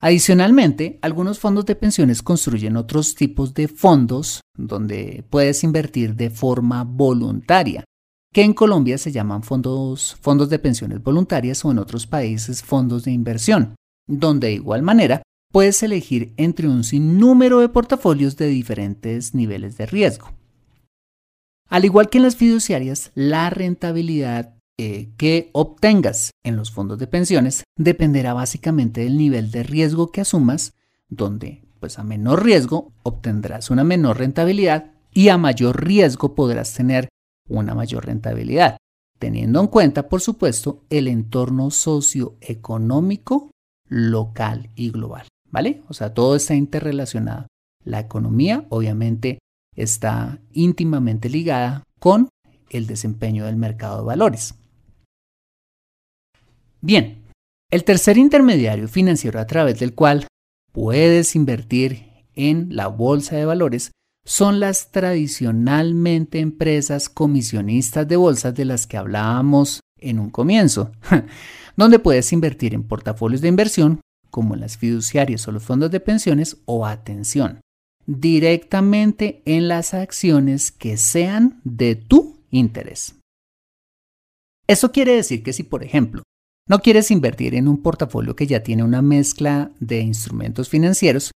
Adicionalmente, 0.00 0.98
algunos 1.02 1.38
fondos 1.38 1.66
de 1.66 1.76
pensiones 1.76 2.22
construyen 2.22 2.78
otros 2.78 3.14
tipos 3.14 3.52
de 3.52 3.68
fondos 3.68 4.40
donde 4.56 5.22
puedes 5.28 5.64
invertir 5.64 6.14
de 6.14 6.30
forma 6.30 6.82
voluntaria, 6.84 7.84
que 8.32 8.42
en 8.42 8.54
Colombia 8.54 8.96
se 8.96 9.12
llaman 9.12 9.42
fondos, 9.42 10.16
fondos 10.22 10.48
de 10.48 10.58
pensiones 10.58 11.02
voluntarias 11.02 11.62
o 11.66 11.70
en 11.70 11.78
otros 11.78 12.06
países 12.06 12.62
fondos 12.62 13.04
de 13.04 13.12
inversión, 13.12 13.74
donde 14.06 14.46
de 14.46 14.54
igual 14.54 14.80
manera 14.80 15.22
puedes 15.52 15.82
elegir 15.82 16.32
entre 16.38 16.68
un 16.68 16.84
sinnúmero 16.84 17.60
de 17.60 17.68
portafolios 17.68 18.38
de 18.38 18.46
diferentes 18.46 19.34
niveles 19.34 19.76
de 19.76 19.84
riesgo. 19.84 20.32
Al 21.68 21.84
igual 21.84 22.08
que 22.08 22.18
en 22.18 22.24
las 22.24 22.36
fiduciarias, 22.36 23.10
la 23.14 23.50
rentabilidad 23.50 24.53
eh, 24.78 25.10
que 25.16 25.50
obtengas 25.52 26.32
en 26.42 26.56
los 26.56 26.72
fondos 26.72 26.98
de 26.98 27.06
pensiones 27.06 27.62
dependerá 27.78 28.34
básicamente 28.34 29.02
del 29.02 29.16
nivel 29.16 29.52
de 29.52 29.62
riesgo 29.62 30.10
que 30.10 30.20
asumas, 30.20 30.74
donde 31.08 31.62
pues 31.78 31.98
a 31.98 32.02
menor 32.02 32.44
riesgo 32.44 32.92
obtendrás 33.02 33.70
una 33.70 33.84
menor 33.84 34.18
rentabilidad 34.18 34.92
y 35.12 35.28
a 35.28 35.38
mayor 35.38 35.84
riesgo 35.84 36.34
podrás 36.34 36.74
tener 36.74 37.08
una 37.48 37.74
mayor 37.74 38.06
rentabilidad, 38.06 38.78
teniendo 39.18 39.60
en 39.60 39.68
cuenta, 39.68 40.08
por 40.08 40.20
supuesto, 40.20 40.82
el 40.90 41.08
entorno 41.08 41.70
socioeconómico 41.70 43.50
local 43.88 44.70
y 44.74 44.90
global, 44.90 45.28
¿vale? 45.50 45.82
O 45.88 45.94
sea, 45.94 46.14
todo 46.14 46.34
está 46.34 46.54
interrelacionado. 46.54 47.46
La 47.84 48.00
economía, 48.00 48.66
obviamente, 48.70 49.38
está 49.76 50.40
íntimamente 50.52 51.28
ligada 51.28 51.84
con 52.00 52.28
el 52.70 52.86
desempeño 52.86 53.44
del 53.44 53.56
mercado 53.56 53.98
de 53.98 54.04
valores. 54.04 54.54
Bien, 56.84 57.24
el 57.70 57.82
tercer 57.82 58.18
intermediario 58.18 58.88
financiero 58.88 59.40
a 59.40 59.46
través 59.46 59.80
del 59.80 59.94
cual 59.94 60.26
puedes 60.70 61.34
invertir 61.34 62.12
en 62.34 62.76
la 62.76 62.88
bolsa 62.88 63.36
de 63.36 63.46
valores 63.46 63.92
son 64.26 64.60
las 64.60 64.92
tradicionalmente 64.92 66.40
empresas 66.40 67.08
comisionistas 67.08 68.06
de 68.06 68.16
bolsas 68.16 68.54
de 68.54 68.66
las 68.66 68.86
que 68.86 68.98
hablábamos 68.98 69.80
en 69.98 70.18
un 70.18 70.28
comienzo, 70.28 70.92
donde 71.78 72.00
puedes 72.00 72.30
invertir 72.34 72.74
en 72.74 72.86
portafolios 72.86 73.40
de 73.40 73.48
inversión 73.48 74.02
como 74.30 74.54
las 74.54 74.76
fiduciarias 74.76 75.48
o 75.48 75.52
los 75.52 75.62
fondos 75.62 75.90
de 75.90 76.00
pensiones 76.00 76.58
o 76.66 76.84
atención, 76.84 77.62
directamente 78.04 79.40
en 79.46 79.68
las 79.68 79.94
acciones 79.94 80.70
que 80.70 80.98
sean 80.98 81.62
de 81.64 81.96
tu 81.96 82.42
interés. 82.50 83.14
Eso 84.66 84.92
quiere 84.92 85.12
decir 85.12 85.42
que 85.42 85.54
si, 85.54 85.62
por 85.62 85.82
ejemplo, 85.82 86.22
no 86.66 86.80
quieres 86.80 87.10
invertir 87.10 87.54
en 87.54 87.68
un 87.68 87.82
portafolio 87.82 88.36
que 88.36 88.46
ya 88.46 88.62
tiene 88.62 88.84
una 88.84 89.02
mezcla 89.02 89.70
de 89.80 90.00
instrumentos 90.00 90.68
financieros, 90.68 91.30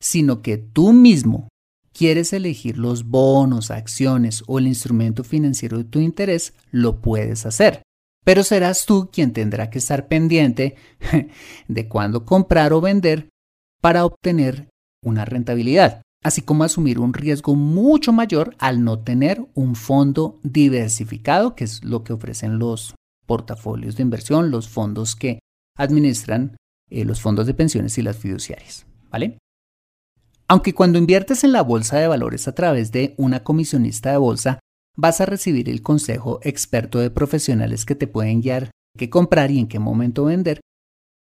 sino 0.00 0.42
que 0.42 0.58
tú 0.58 0.92
mismo 0.92 1.48
quieres 1.92 2.32
elegir 2.32 2.76
los 2.76 3.04
bonos, 3.04 3.70
acciones 3.70 4.42
o 4.46 4.58
el 4.58 4.66
instrumento 4.66 5.22
financiero 5.22 5.78
de 5.78 5.84
tu 5.84 6.00
interés, 6.00 6.54
lo 6.72 7.00
puedes 7.00 7.46
hacer. 7.46 7.82
Pero 8.24 8.42
serás 8.42 8.84
tú 8.84 9.10
quien 9.12 9.32
tendrá 9.32 9.70
que 9.70 9.78
estar 9.78 10.08
pendiente 10.08 10.76
de 11.68 11.88
cuándo 11.88 12.24
comprar 12.24 12.72
o 12.72 12.80
vender 12.80 13.28
para 13.80 14.04
obtener 14.04 14.68
una 15.04 15.24
rentabilidad, 15.24 16.02
así 16.24 16.40
como 16.40 16.64
asumir 16.64 16.98
un 16.98 17.14
riesgo 17.14 17.54
mucho 17.54 18.12
mayor 18.12 18.56
al 18.58 18.82
no 18.82 18.98
tener 18.98 19.46
un 19.54 19.76
fondo 19.76 20.40
diversificado, 20.42 21.54
que 21.54 21.64
es 21.64 21.84
lo 21.84 22.02
que 22.02 22.14
ofrecen 22.14 22.58
los 22.58 22.94
portafolios 23.26 23.96
de 23.96 24.02
inversión, 24.02 24.50
los 24.50 24.68
fondos 24.68 25.16
que 25.16 25.40
administran 25.76 26.56
eh, 26.90 27.04
los 27.04 27.20
fondos 27.20 27.46
de 27.46 27.54
pensiones 27.54 27.98
y 27.98 28.02
las 28.02 28.16
fiduciarias. 28.16 28.86
¿Vale? 29.10 29.38
Aunque 30.48 30.74
cuando 30.74 30.98
inviertes 30.98 31.44
en 31.44 31.52
la 31.52 31.62
bolsa 31.62 31.98
de 31.98 32.08
valores 32.08 32.46
a 32.48 32.54
través 32.54 32.92
de 32.92 33.14
una 33.16 33.42
comisionista 33.42 34.10
de 34.10 34.18
bolsa, 34.18 34.60
vas 34.96 35.20
a 35.20 35.26
recibir 35.26 35.68
el 35.68 35.82
consejo 35.82 36.40
experto 36.42 36.98
de 36.98 37.10
profesionales 37.10 37.84
que 37.84 37.94
te 37.94 38.06
pueden 38.06 38.40
guiar 38.40 38.70
qué 38.96 39.10
comprar 39.10 39.50
y 39.50 39.58
en 39.58 39.66
qué 39.66 39.78
momento 39.78 40.24
vender, 40.24 40.60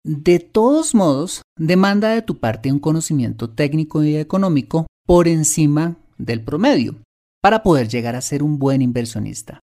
de 0.04 0.38
todos 0.38 0.94
modos, 0.94 1.42
demanda 1.58 2.10
de 2.10 2.22
tu 2.22 2.38
parte 2.38 2.72
un 2.72 2.78
conocimiento 2.78 3.50
técnico 3.50 4.04
y 4.04 4.18
económico 4.18 4.86
por 5.08 5.28
encima 5.28 5.98
del 6.20 6.44
promedio 6.44 6.98
para 7.42 7.64
poder 7.64 7.88
llegar 7.88 8.16
a 8.16 8.22
ser 8.22 8.44
un 8.44 8.60
buen 8.60 8.84
inversionista 8.84 9.62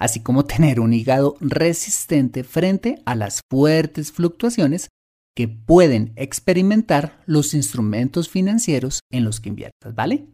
así 0.00 0.20
como 0.20 0.44
tener 0.44 0.80
un 0.80 0.92
hígado 0.92 1.36
resistente 1.40 2.42
frente 2.42 3.02
a 3.04 3.14
las 3.14 3.42
fuertes 3.48 4.10
fluctuaciones 4.10 4.88
que 5.36 5.46
pueden 5.46 6.12
experimentar 6.16 7.22
los 7.26 7.54
instrumentos 7.54 8.28
financieros 8.28 9.00
en 9.12 9.24
los 9.24 9.40
que 9.40 9.50
inviertas, 9.50 9.94
¿vale? 9.94 10.26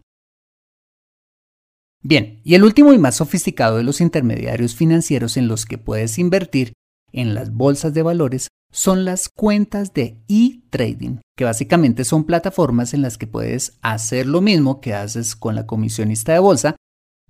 Bien, 2.03 2.41
y 2.45 2.55
el 2.55 2.63
último 2.63 2.93
y 2.93 2.99
más 2.99 3.17
sofisticado 3.17 3.77
de 3.77 3.83
los 3.83 4.01
intermediarios 4.01 4.75
financieros 4.75 5.37
en 5.37 5.49
los 5.49 5.67
que 5.67 5.77
puedes 5.77 6.19
invertir 6.19 6.73
en 7.13 7.35
las 7.35 7.53
bolsas 7.53 7.93
de 7.93 8.03
valores 8.03 8.49
son 8.73 9.05
las 9.05 9.29
cuentas 9.29 9.93
de 9.95 10.23
e-trading, 10.29 11.19
que 11.37 11.45
básicamente 11.45 12.05
son 12.05 12.25
plataformas 12.25 12.95
en 12.95 13.03
las 13.03 13.19
que 13.19 13.27
puedes 13.27 13.79
hacer 13.81 14.27
lo 14.27 14.41
mismo 14.41 14.81
que 14.81 14.95
haces 14.95 15.35
con 15.35 15.55
la 15.55 15.67
comisionista 15.67 16.33
de 16.33 16.39
bolsa, 16.39 16.77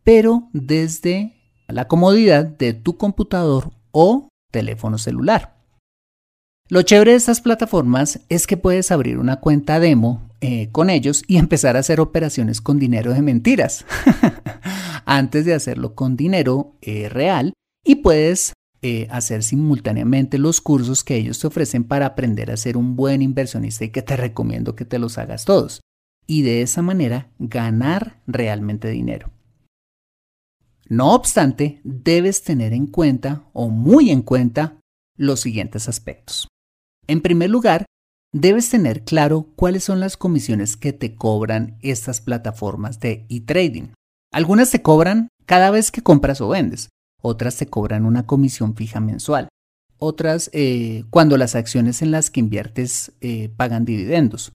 pero 0.02 0.48
desde 0.52 1.35
la 1.68 1.88
comodidad 1.88 2.44
de 2.44 2.72
tu 2.74 2.96
computador 2.96 3.72
o 3.92 4.28
teléfono 4.52 4.98
celular. 4.98 5.56
Lo 6.68 6.82
chévere 6.82 7.12
de 7.12 7.16
estas 7.16 7.40
plataformas 7.40 8.20
es 8.28 8.46
que 8.46 8.56
puedes 8.56 8.90
abrir 8.90 9.18
una 9.18 9.36
cuenta 9.36 9.78
demo 9.78 10.28
eh, 10.40 10.68
con 10.72 10.90
ellos 10.90 11.22
y 11.28 11.36
empezar 11.38 11.76
a 11.76 11.80
hacer 11.80 12.00
operaciones 12.00 12.60
con 12.60 12.78
dinero 12.78 13.12
de 13.12 13.22
mentiras 13.22 13.84
antes 15.04 15.44
de 15.44 15.54
hacerlo 15.54 15.94
con 15.94 16.16
dinero 16.16 16.74
eh, 16.82 17.08
real 17.08 17.52
y 17.84 17.96
puedes 17.96 18.52
eh, 18.82 19.06
hacer 19.10 19.42
simultáneamente 19.42 20.38
los 20.38 20.60
cursos 20.60 21.04
que 21.04 21.16
ellos 21.16 21.38
te 21.38 21.46
ofrecen 21.46 21.84
para 21.84 22.06
aprender 22.06 22.50
a 22.50 22.56
ser 22.56 22.76
un 22.76 22.96
buen 22.96 23.22
inversionista 23.22 23.84
y 23.84 23.90
que 23.90 24.02
te 24.02 24.16
recomiendo 24.16 24.74
que 24.74 24.84
te 24.84 24.98
los 24.98 25.18
hagas 25.18 25.44
todos 25.44 25.80
y 26.26 26.42
de 26.42 26.62
esa 26.62 26.82
manera 26.82 27.28
ganar 27.38 28.18
realmente 28.26 28.88
dinero. 28.88 29.30
No 30.88 31.14
obstante, 31.14 31.80
debes 31.82 32.44
tener 32.44 32.72
en 32.72 32.86
cuenta 32.86 33.44
o 33.52 33.68
muy 33.68 34.10
en 34.10 34.22
cuenta 34.22 34.78
los 35.16 35.40
siguientes 35.40 35.88
aspectos. 35.88 36.46
En 37.08 37.22
primer 37.22 37.50
lugar, 37.50 37.86
debes 38.32 38.70
tener 38.70 39.02
claro 39.02 39.48
cuáles 39.56 39.82
son 39.84 39.98
las 39.98 40.16
comisiones 40.16 40.76
que 40.76 40.92
te 40.92 41.14
cobran 41.16 41.78
estas 41.82 42.20
plataformas 42.20 43.00
de 43.00 43.26
e-trading. 43.28 43.92
Algunas 44.32 44.70
te 44.70 44.82
cobran 44.82 45.28
cada 45.44 45.70
vez 45.70 45.90
que 45.90 46.02
compras 46.02 46.40
o 46.40 46.48
vendes, 46.48 46.88
otras 47.22 47.56
te 47.56 47.66
cobran 47.66 48.04
una 48.04 48.26
comisión 48.26 48.76
fija 48.76 49.00
mensual, 49.00 49.48
otras 49.98 50.50
eh, 50.52 51.04
cuando 51.10 51.36
las 51.36 51.54
acciones 51.54 52.02
en 52.02 52.10
las 52.10 52.30
que 52.30 52.40
inviertes 52.40 53.12
eh, 53.20 53.48
pagan 53.56 53.84
dividendos, 53.84 54.52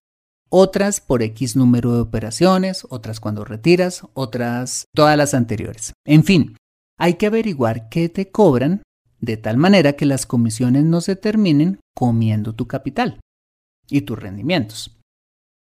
otras 0.52 1.00
por 1.00 1.24
X 1.24 1.56
número 1.56 1.94
de 1.94 2.02
operaciones, 2.02 2.86
otras 2.90 3.20
cuando 3.20 3.46
retiras, 3.46 4.04
otras 4.14 4.86
todas 4.94 5.18
las 5.18 5.34
anteriores. 5.34 5.94
En 6.06 6.24
fin, 6.24 6.58
hay 7.00 7.16
que 7.16 7.28
averiguar 7.28 7.90
qué 7.90 8.10
te 8.10 8.30
cobran 8.30 8.84
de 9.20 9.38
tal 9.38 9.58
manera 9.58 9.94
que 9.94 10.06
las 10.06 10.26
comisiones 10.26 10.84
no 10.84 11.00
se 11.02 11.16
terminen 11.16 11.80
comiendo 11.96 12.54
tu 12.54 12.68
capital 12.68 13.20
y 13.90 14.02
tus 14.02 14.20
rendimientos. 14.20 14.98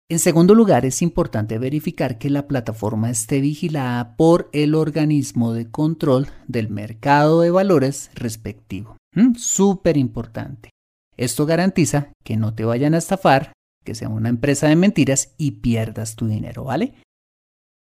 En 0.09 0.19
segundo 0.21 0.55
lugar, 0.55 0.85
es 0.87 1.03
importante 1.03 1.59
verificar 1.59 2.19
que 2.19 2.31
la 2.31 2.47
plataforma 2.47 3.11
esté 3.11 3.41
vigilada 3.41 4.15
por 4.17 4.49
el 4.53 4.75
organismo 4.75 5.53
de 5.53 5.71
control 5.71 6.29
del 6.47 6.69
mercado 6.69 7.41
de 7.41 7.51
valores 7.51 8.11
respectivo. 8.15 8.97
¿Mm? 9.15 9.35
Súper 9.35 9.97
importante. 9.97 10.71
Esto 11.17 11.47
garantiza 11.47 12.12
que 12.23 12.37
no 12.37 12.55
te 12.55 12.65
vayan 12.65 12.95
a 12.95 12.99
estafar 12.99 13.53
que 13.87 13.94
sea 13.94 14.11
una 14.11 14.29
empresa 14.29 14.68
de 14.68 14.77
mentiras 14.77 15.33
y 15.38 15.53
pierdas 15.53 16.16
tu 16.16 16.27
dinero, 16.27 16.64
¿vale? 16.64 16.92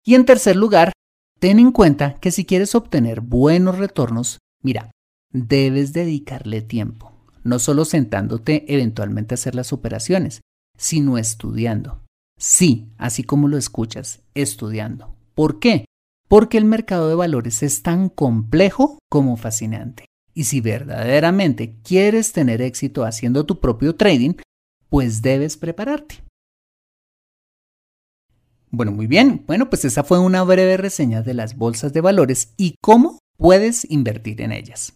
Y 0.05 0.15
en 0.15 0.25
tercer 0.25 0.55
lugar, 0.55 0.93
ten 1.41 1.59
en 1.59 1.73
cuenta 1.73 2.21
que 2.21 2.31
si 2.31 2.45
quieres 2.45 2.77
obtener 2.77 3.21
buenos 3.21 3.79
retornos, 3.79 4.39
mira, 4.63 4.93
debes 5.33 5.93
dedicarle 5.93 6.63
tiempo, 6.63 7.13
no 7.43 7.59
solo 7.59 7.85
sentándote 7.85 8.73
eventualmente 8.73 9.35
a 9.35 9.37
hacer 9.37 9.57
las 9.57 9.73
operaciones, 9.73 10.43
sino 10.79 11.19
estudiando. 11.19 12.05
Sí, 12.39 12.93
así 12.99 13.25
como 13.25 13.49
lo 13.49 13.57
escuchas, 13.57 14.21
estudiando. 14.35 15.17
¿Por 15.35 15.59
qué? 15.59 15.87
Porque 16.29 16.59
el 16.59 16.65
mercado 16.65 17.09
de 17.09 17.15
valores 17.15 17.63
es 17.63 17.83
tan 17.83 18.09
complejo 18.09 18.99
como 19.11 19.37
fascinante. 19.37 20.05
Y 20.35 20.45
si 20.45 20.61
verdaderamente 20.61 21.77
quieres 21.83 22.33
tener 22.33 22.61
éxito 22.61 23.05
haciendo 23.05 23.47
tu 23.47 23.61
propio 23.61 23.95
trading, 23.95 24.35
pues 24.95 25.23
debes 25.23 25.57
prepararte. 25.57 26.23
Bueno, 28.71 28.93
muy 28.93 29.09
bien. 29.09 29.43
Bueno, 29.45 29.69
pues 29.69 29.85
esa 29.85 30.05
fue 30.05 30.21
una 30.21 30.45
breve 30.45 30.77
reseña 30.77 31.21
de 31.21 31.35
las 31.35 31.57
bolsas 31.57 31.93
de 31.93 32.01
valores 32.01 32.55
y 32.57 32.77
cómo 32.81 33.19
puedes 33.37 33.91
invertir 33.91 34.41
en 34.41 34.53
ellas. 34.53 34.93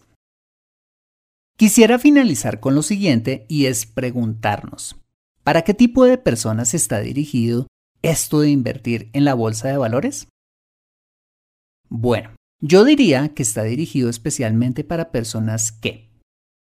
Quisiera 1.57 1.99
finalizar 1.99 2.61
con 2.61 2.75
lo 2.75 2.81
siguiente 2.81 3.45
y 3.49 3.65
es 3.65 3.85
preguntarnos, 3.85 4.95
¿para 5.43 5.63
qué 5.63 5.73
tipo 5.73 6.05
de 6.05 6.17
personas 6.17 6.73
está 6.73 7.01
dirigido 7.01 7.67
esto 8.01 8.39
de 8.39 8.51
invertir 8.51 9.09
en 9.11 9.25
la 9.25 9.33
bolsa 9.33 9.67
de 9.67 9.75
valores? 9.75 10.29
Bueno, 11.89 12.35
yo 12.61 12.85
diría 12.85 13.33
que 13.33 13.43
está 13.43 13.63
dirigido 13.63 14.09
especialmente 14.09 14.85
para 14.85 15.11
personas 15.11 15.73
que, 15.73 16.08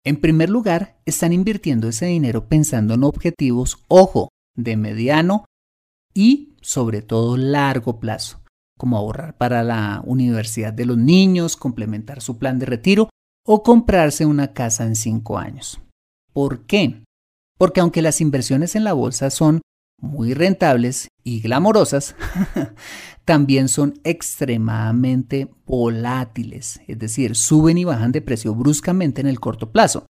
en 0.05 0.21
primer 0.21 0.51
lugar, 0.51 1.01
están 1.07 1.33
invirtiendo 1.33 1.89
ese 1.89 2.07
dinero 2.07 2.49
pensando 2.49 2.95
en 2.95 3.05
objetivos, 3.05 3.85
ojo, 3.89 4.29
de 4.57 4.77
mediano 4.77 5.45
y 6.15 6.57
sobre 6.61 7.03
todo 7.03 7.37
largo 7.37 8.01
plazo, 8.01 8.43
como 8.79 8.99
ahorrar 8.99 9.37
para 9.39 9.63
la 9.63 10.03
universidad 10.05 10.73
de 10.73 10.87
los 10.87 10.99
niños, 10.99 11.57
complementar 11.57 12.21
su 12.21 12.39
plan 12.39 12.59
de 12.59 12.67
retiro 12.67 13.09
o 13.47 13.63
comprarse 13.63 14.27
una 14.27 14.53
casa 14.53 14.85
en 14.85 14.97
cinco 14.97 15.39
años. 15.39 15.81
¿Por 16.33 16.67
qué? 16.67 17.05
Porque 17.59 17.81
aunque 17.81 18.03
las 18.03 18.21
inversiones 18.21 18.75
en 18.77 18.85
la 18.85 18.93
bolsa 18.93 19.31
son 19.31 19.62
muy 20.03 20.35
rentables 20.35 21.09
y 21.25 21.41
glamorosas, 21.41 22.15
también 23.25 23.69
son 23.69 23.95
extremadamente 24.05 25.49
volátiles, 25.65 26.83
es 26.87 26.99
decir, 26.99 27.35
suben 27.37 27.79
y 27.79 27.85
bajan 27.85 28.13
de 28.13 28.21
precio 28.21 28.55
bruscamente 28.55 29.23
en 29.23 29.29
el 29.29 29.41
corto 29.41 29.73
plazo, 29.73 30.05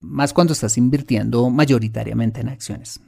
más 0.00 0.32
cuando 0.32 0.54
estás 0.54 0.78
invirtiendo 0.78 1.50
mayoritariamente 1.50 2.40
en 2.40 2.48
acciones. 2.48 3.02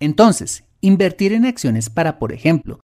Entonces, 0.00 0.64
Invertir 0.84 1.32
en 1.32 1.46
acciones 1.46 1.88
para, 1.88 2.18
por 2.18 2.30
ejemplo, 2.30 2.80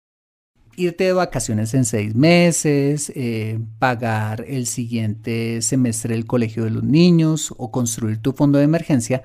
irte 0.74 1.04
de 1.04 1.12
vacaciones 1.12 1.74
en 1.74 1.84
seis 1.84 2.14
meses, 2.14 3.12
eh, 3.14 3.60
pagar 3.78 4.42
el 4.48 4.64
siguiente 4.64 5.60
semestre 5.60 6.14
del 6.14 6.24
colegio 6.24 6.64
de 6.64 6.70
los 6.70 6.82
niños 6.82 7.52
o 7.58 7.70
construir 7.70 8.16
tu 8.22 8.32
fondo 8.32 8.56
de 8.56 8.64
emergencia, 8.64 9.22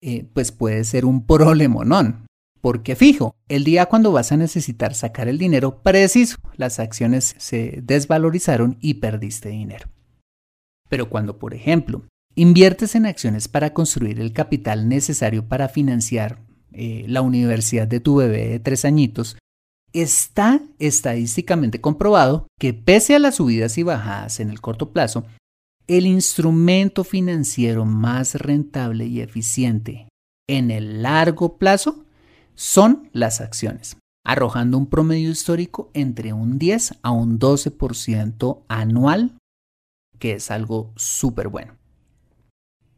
eh, 0.00 0.28
pues 0.32 0.52
puede 0.52 0.84
ser 0.84 1.06
un 1.06 1.26
problemonón. 1.26 2.24
Porque 2.64 2.96
fijo, 2.96 3.36
el 3.46 3.62
día 3.62 3.84
cuando 3.84 4.10
vas 4.10 4.32
a 4.32 4.38
necesitar 4.38 4.94
sacar 4.94 5.28
el 5.28 5.36
dinero 5.36 5.82
preciso, 5.82 6.38
las 6.56 6.80
acciones 6.80 7.34
se 7.36 7.80
desvalorizaron 7.82 8.78
y 8.80 8.94
perdiste 8.94 9.50
dinero. 9.50 9.90
Pero 10.88 11.10
cuando, 11.10 11.38
por 11.38 11.52
ejemplo, 11.52 12.04
inviertes 12.34 12.94
en 12.94 13.04
acciones 13.04 13.48
para 13.48 13.74
construir 13.74 14.18
el 14.18 14.32
capital 14.32 14.88
necesario 14.88 15.46
para 15.46 15.68
financiar 15.68 16.38
eh, 16.72 17.04
la 17.06 17.20
universidad 17.20 17.86
de 17.86 18.00
tu 18.00 18.16
bebé 18.16 18.48
de 18.48 18.60
tres 18.60 18.86
añitos, 18.86 19.36
está 19.92 20.62
estadísticamente 20.78 21.82
comprobado 21.82 22.46
que 22.58 22.72
pese 22.72 23.14
a 23.14 23.18
las 23.18 23.34
subidas 23.34 23.76
y 23.76 23.82
bajadas 23.82 24.40
en 24.40 24.48
el 24.48 24.62
corto 24.62 24.90
plazo, 24.90 25.26
el 25.86 26.06
instrumento 26.06 27.04
financiero 27.04 27.84
más 27.84 28.36
rentable 28.36 29.04
y 29.04 29.20
eficiente 29.20 30.08
en 30.48 30.70
el 30.70 31.02
largo 31.02 31.58
plazo 31.58 32.03
son 32.54 33.08
las 33.12 33.40
acciones, 33.40 33.96
arrojando 34.24 34.78
un 34.78 34.86
promedio 34.86 35.30
histórico 35.30 35.90
entre 35.94 36.32
un 36.32 36.58
10 36.58 36.98
a 37.02 37.10
un 37.10 37.38
12% 37.38 38.62
anual, 38.68 39.36
que 40.18 40.32
es 40.34 40.50
algo 40.50 40.92
súper 40.96 41.48
bueno. 41.48 41.76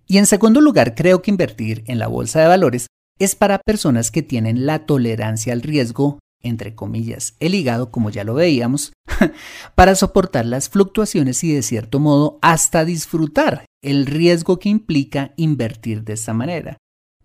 Y 0.07 0.19
en 0.19 0.27
segundo 0.27 0.61
lugar, 0.61 0.95
creo 0.95 1.23
que 1.23 1.31
invertir 1.31 1.83
en 1.87 1.99
la 1.99 2.07
bolsa 2.07 2.41
de 2.41 2.47
valores 2.47 2.87
es 3.19 3.35
para 3.35 3.59
personas 3.59 4.11
que 4.11 4.23
tienen 4.23 4.67
la 4.67 4.87
tolerancia 4.87 5.53
al 5.53 5.63
riesgo, 5.63 6.19
entre 6.43 6.75
comillas, 6.75 7.35
el 7.41 7.55
hígado, 7.55 7.91
como 7.91 8.11
ya 8.11 8.23
lo 8.23 8.35
veíamos, 8.35 8.93
para 9.75 9.95
soportar 9.95 10.47
las 10.47 10.69
fluctuaciones 10.69 11.43
y 11.43 11.53
de 11.53 11.63
cierto 11.63 11.99
modo 11.99 12.39
hasta 12.43 12.85
disfrutar 12.85 13.65
el 13.83 14.07
riesgo 14.07 14.59
que 14.59 14.69
implica 14.69 15.33
invertir 15.37 16.05
de 16.05 16.13
esta 16.13 16.35
manera. 16.35 16.77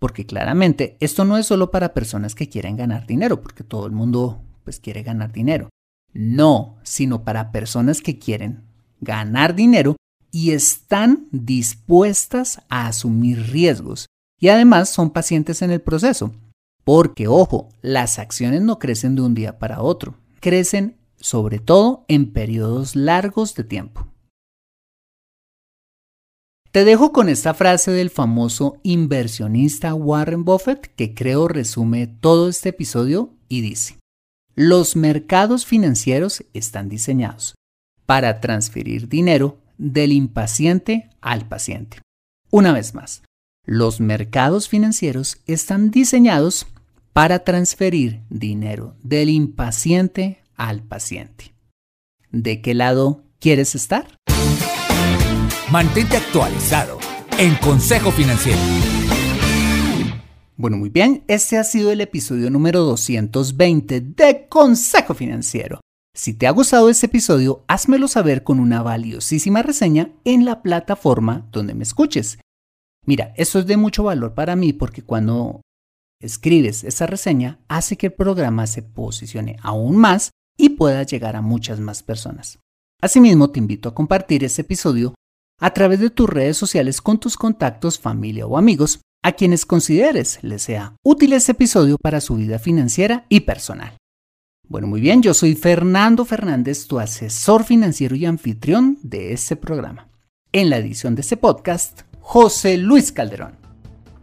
Porque 0.02 0.26
claramente 0.26 0.96
esto 0.98 1.24
no 1.24 1.38
es 1.38 1.46
solo 1.46 1.70
para 1.70 1.94
personas 1.94 2.34
que 2.34 2.48
quieren 2.48 2.76
ganar 2.76 3.06
dinero, 3.06 3.40
porque 3.40 3.62
todo 3.62 3.86
el 3.86 3.92
mundo 3.92 4.42
pues 4.64 4.80
quiere 4.80 5.04
ganar 5.04 5.30
dinero. 5.30 5.68
No, 6.12 6.78
sino 6.82 7.22
para 7.22 7.52
personas 7.52 8.00
que 8.00 8.18
quieren 8.18 8.64
ganar 9.00 9.54
dinero 9.54 9.94
y 10.32 10.50
están 10.50 11.28
dispuestas 11.30 12.62
a 12.68 12.88
asumir 12.88 13.52
riesgos 13.52 14.06
y 14.40 14.48
además 14.48 14.88
son 14.88 15.10
pacientes 15.10 15.62
en 15.62 15.70
el 15.70 15.80
proceso. 15.80 16.32
Porque, 16.82 17.28
ojo, 17.28 17.68
las 17.80 18.18
acciones 18.18 18.60
no 18.60 18.80
crecen 18.80 19.14
de 19.14 19.22
un 19.22 19.34
día 19.34 19.60
para 19.60 19.82
otro, 19.82 20.16
crecen 20.40 20.96
sobre 21.20 21.60
todo 21.60 22.04
en 22.08 22.32
periodos 22.32 22.96
largos 22.96 23.54
de 23.54 23.62
tiempo. 23.62 24.08
Te 26.72 26.86
dejo 26.86 27.12
con 27.12 27.28
esta 27.28 27.52
frase 27.52 27.90
del 27.90 28.08
famoso 28.08 28.78
inversionista 28.82 29.92
Warren 29.92 30.42
Buffett 30.42 30.86
que 30.96 31.12
creo 31.12 31.46
resume 31.46 32.06
todo 32.06 32.48
este 32.48 32.70
episodio 32.70 33.34
y 33.46 33.60
dice, 33.60 33.98
los 34.54 34.96
mercados 34.96 35.66
financieros 35.66 36.46
están 36.54 36.88
diseñados 36.88 37.54
para 38.06 38.40
transferir 38.40 39.10
dinero 39.10 39.58
del 39.76 40.12
impaciente 40.12 41.10
al 41.20 41.46
paciente. 41.46 42.00
Una 42.50 42.72
vez 42.72 42.94
más, 42.94 43.22
los 43.66 44.00
mercados 44.00 44.70
financieros 44.70 45.42
están 45.46 45.90
diseñados 45.90 46.66
para 47.12 47.40
transferir 47.40 48.22
dinero 48.30 48.96
del 49.02 49.28
impaciente 49.28 50.42
al 50.56 50.82
paciente. 50.82 51.52
¿De 52.30 52.62
qué 52.62 52.72
lado 52.72 53.24
quieres 53.40 53.74
estar? 53.74 54.16
Mantente 55.72 56.18
actualizado 56.18 56.98
en 57.38 57.54
Consejo 57.54 58.10
Financiero. 58.10 58.58
Bueno, 60.58 60.76
muy 60.76 60.90
bien, 60.90 61.24
este 61.28 61.56
ha 61.56 61.64
sido 61.64 61.90
el 61.90 62.02
episodio 62.02 62.50
número 62.50 62.80
220 62.80 64.02
de 64.02 64.48
Consejo 64.50 65.14
Financiero. 65.14 65.80
Si 66.14 66.34
te 66.34 66.46
ha 66.46 66.50
gustado 66.50 66.90
este 66.90 67.06
episodio, 67.06 67.64
házmelo 67.68 68.06
saber 68.06 68.44
con 68.44 68.60
una 68.60 68.82
valiosísima 68.82 69.62
reseña 69.62 70.12
en 70.24 70.44
la 70.44 70.60
plataforma 70.60 71.48
donde 71.52 71.72
me 71.72 71.84
escuches 71.84 72.38
Mira, 73.06 73.32
esto 73.38 73.58
es 73.58 73.66
de 73.66 73.78
mucho 73.78 74.02
valor 74.02 74.34
para 74.34 74.56
mí 74.56 74.74
porque 74.74 75.00
cuando 75.00 75.62
escribes 76.20 76.84
esa 76.84 77.06
reseña 77.06 77.60
hace 77.68 77.96
que 77.96 78.08
el 78.08 78.12
programa 78.12 78.66
se 78.66 78.82
posicione 78.82 79.56
aún 79.62 79.96
más 79.96 80.32
y 80.58 80.68
pueda 80.68 81.02
llegar 81.04 81.34
a 81.34 81.40
muchas 81.40 81.80
más 81.80 82.02
personas. 82.02 82.58
Asimismo, 83.00 83.48
te 83.48 83.58
invito 83.58 83.88
a 83.88 83.94
compartir 83.94 84.44
este 84.44 84.60
episodio 84.60 85.14
a 85.62 85.72
través 85.72 86.00
de 86.00 86.10
tus 86.10 86.28
redes 86.28 86.56
sociales 86.56 87.00
con 87.00 87.18
tus 87.18 87.36
contactos, 87.36 87.96
familia 87.96 88.46
o 88.46 88.58
amigos 88.58 89.00
a 89.22 89.30
quienes 89.30 89.64
consideres 89.64 90.40
les 90.42 90.62
sea 90.62 90.96
útil 91.04 91.32
este 91.34 91.52
episodio 91.52 91.98
para 91.98 92.20
su 92.20 92.34
vida 92.34 92.58
financiera 92.58 93.26
y 93.28 93.40
personal. 93.40 93.96
Bueno, 94.68 94.88
muy 94.88 95.00
bien, 95.00 95.22
yo 95.22 95.34
soy 95.34 95.54
Fernando 95.54 96.24
Fernández, 96.24 96.88
tu 96.88 96.98
asesor 96.98 97.62
financiero 97.62 98.16
y 98.16 98.26
anfitrión 98.26 98.98
de 99.02 99.32
este 99.32 99.54
programa. 99.54 100.08
En 100.50 100.68
la 100.68 100.78
edición 100.78 101.14
de 101.14 101.20
este 101.20 101.36
podcast, 101.36 102.00
José 102.18 102.76
Luis 102.76 103.12
Calderón. 103.12 103.52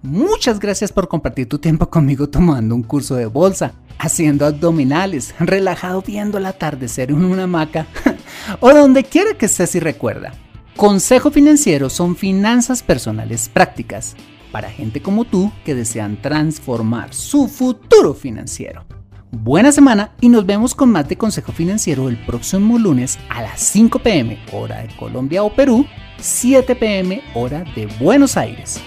Muchas 0.02 0.60
gracias 0.60 0.91
por 0.91 1.08
compartir 1.08 1.47
tu 1.47 1.58
tiempo 1.58 1.89
conmigo 1.89 2.28
tomando 2.28 2.75
un 2.75 2.84
curso 2.84 3.15
de 3.15 3.28
bolsa, 3.28 3.75
haciendo 3.97 4.45
abdominales, 4.45 5.34
relajado 5.39 6.02
viendo 6.02 6.38
el 6.38 6.47
atardecer 6.47 7.12
en 7.12 7.23
una 7.23 7.43
hamaca 7.43 7.88
o 8.60 8.73
donde 8.73 9.06
quiera 9.06 9.36
que 9.36 9.45
estés 9.45 9.75
y 9.75 9.80
recuerda. 9.80 10.34
Consejo 10.75 11.32
Financiero 11.32 11.89
son 11.89 12.15
finanzas 12.15 12.84
personales 12.84 13.49
prácticas 13.49 14.15
para 14.51 14.69
gente 14.69 15.01
como 15.01 15.25
tú 15.25 15.51
que 15.65 15.75
desean 15.75 16.21
transformar 16.21 17.13
su 17.13 17.47
futuro 17.47 18.13
financiero. 18.13 18.86
Buena 19.32 19.71
semana 19.71 20.15
y 20.21 20.29
nos 20.29 20.45
vemos 20.45 20.73
con 20.73 20.91
más 20.91 21.08
de 21.08 21.17
Consejo 21.17 21.51
Financiero 21.51 22.10
el 22.10 22.17
próximo 22.25 22.79
lunes 22.79 23.19
a 23.29 23.43
las 23.43 23.60
5 23.62 23.99
pm 23.99 24.39
hora 24.51 24.82
de 24.82 24.95
Colombia 24.95 25.43
o 25.43 25.53
Perú 25.53 25.86
7 26.19 26.75
pm 26.75 27.21
hora 27.36 27.63
de 27.75 27.88
Buenos 27.99 28.38
Aires. 28.38 28.82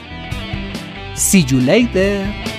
See 1.14 1.44
you 1.44 1.60
later. 1.60 2.51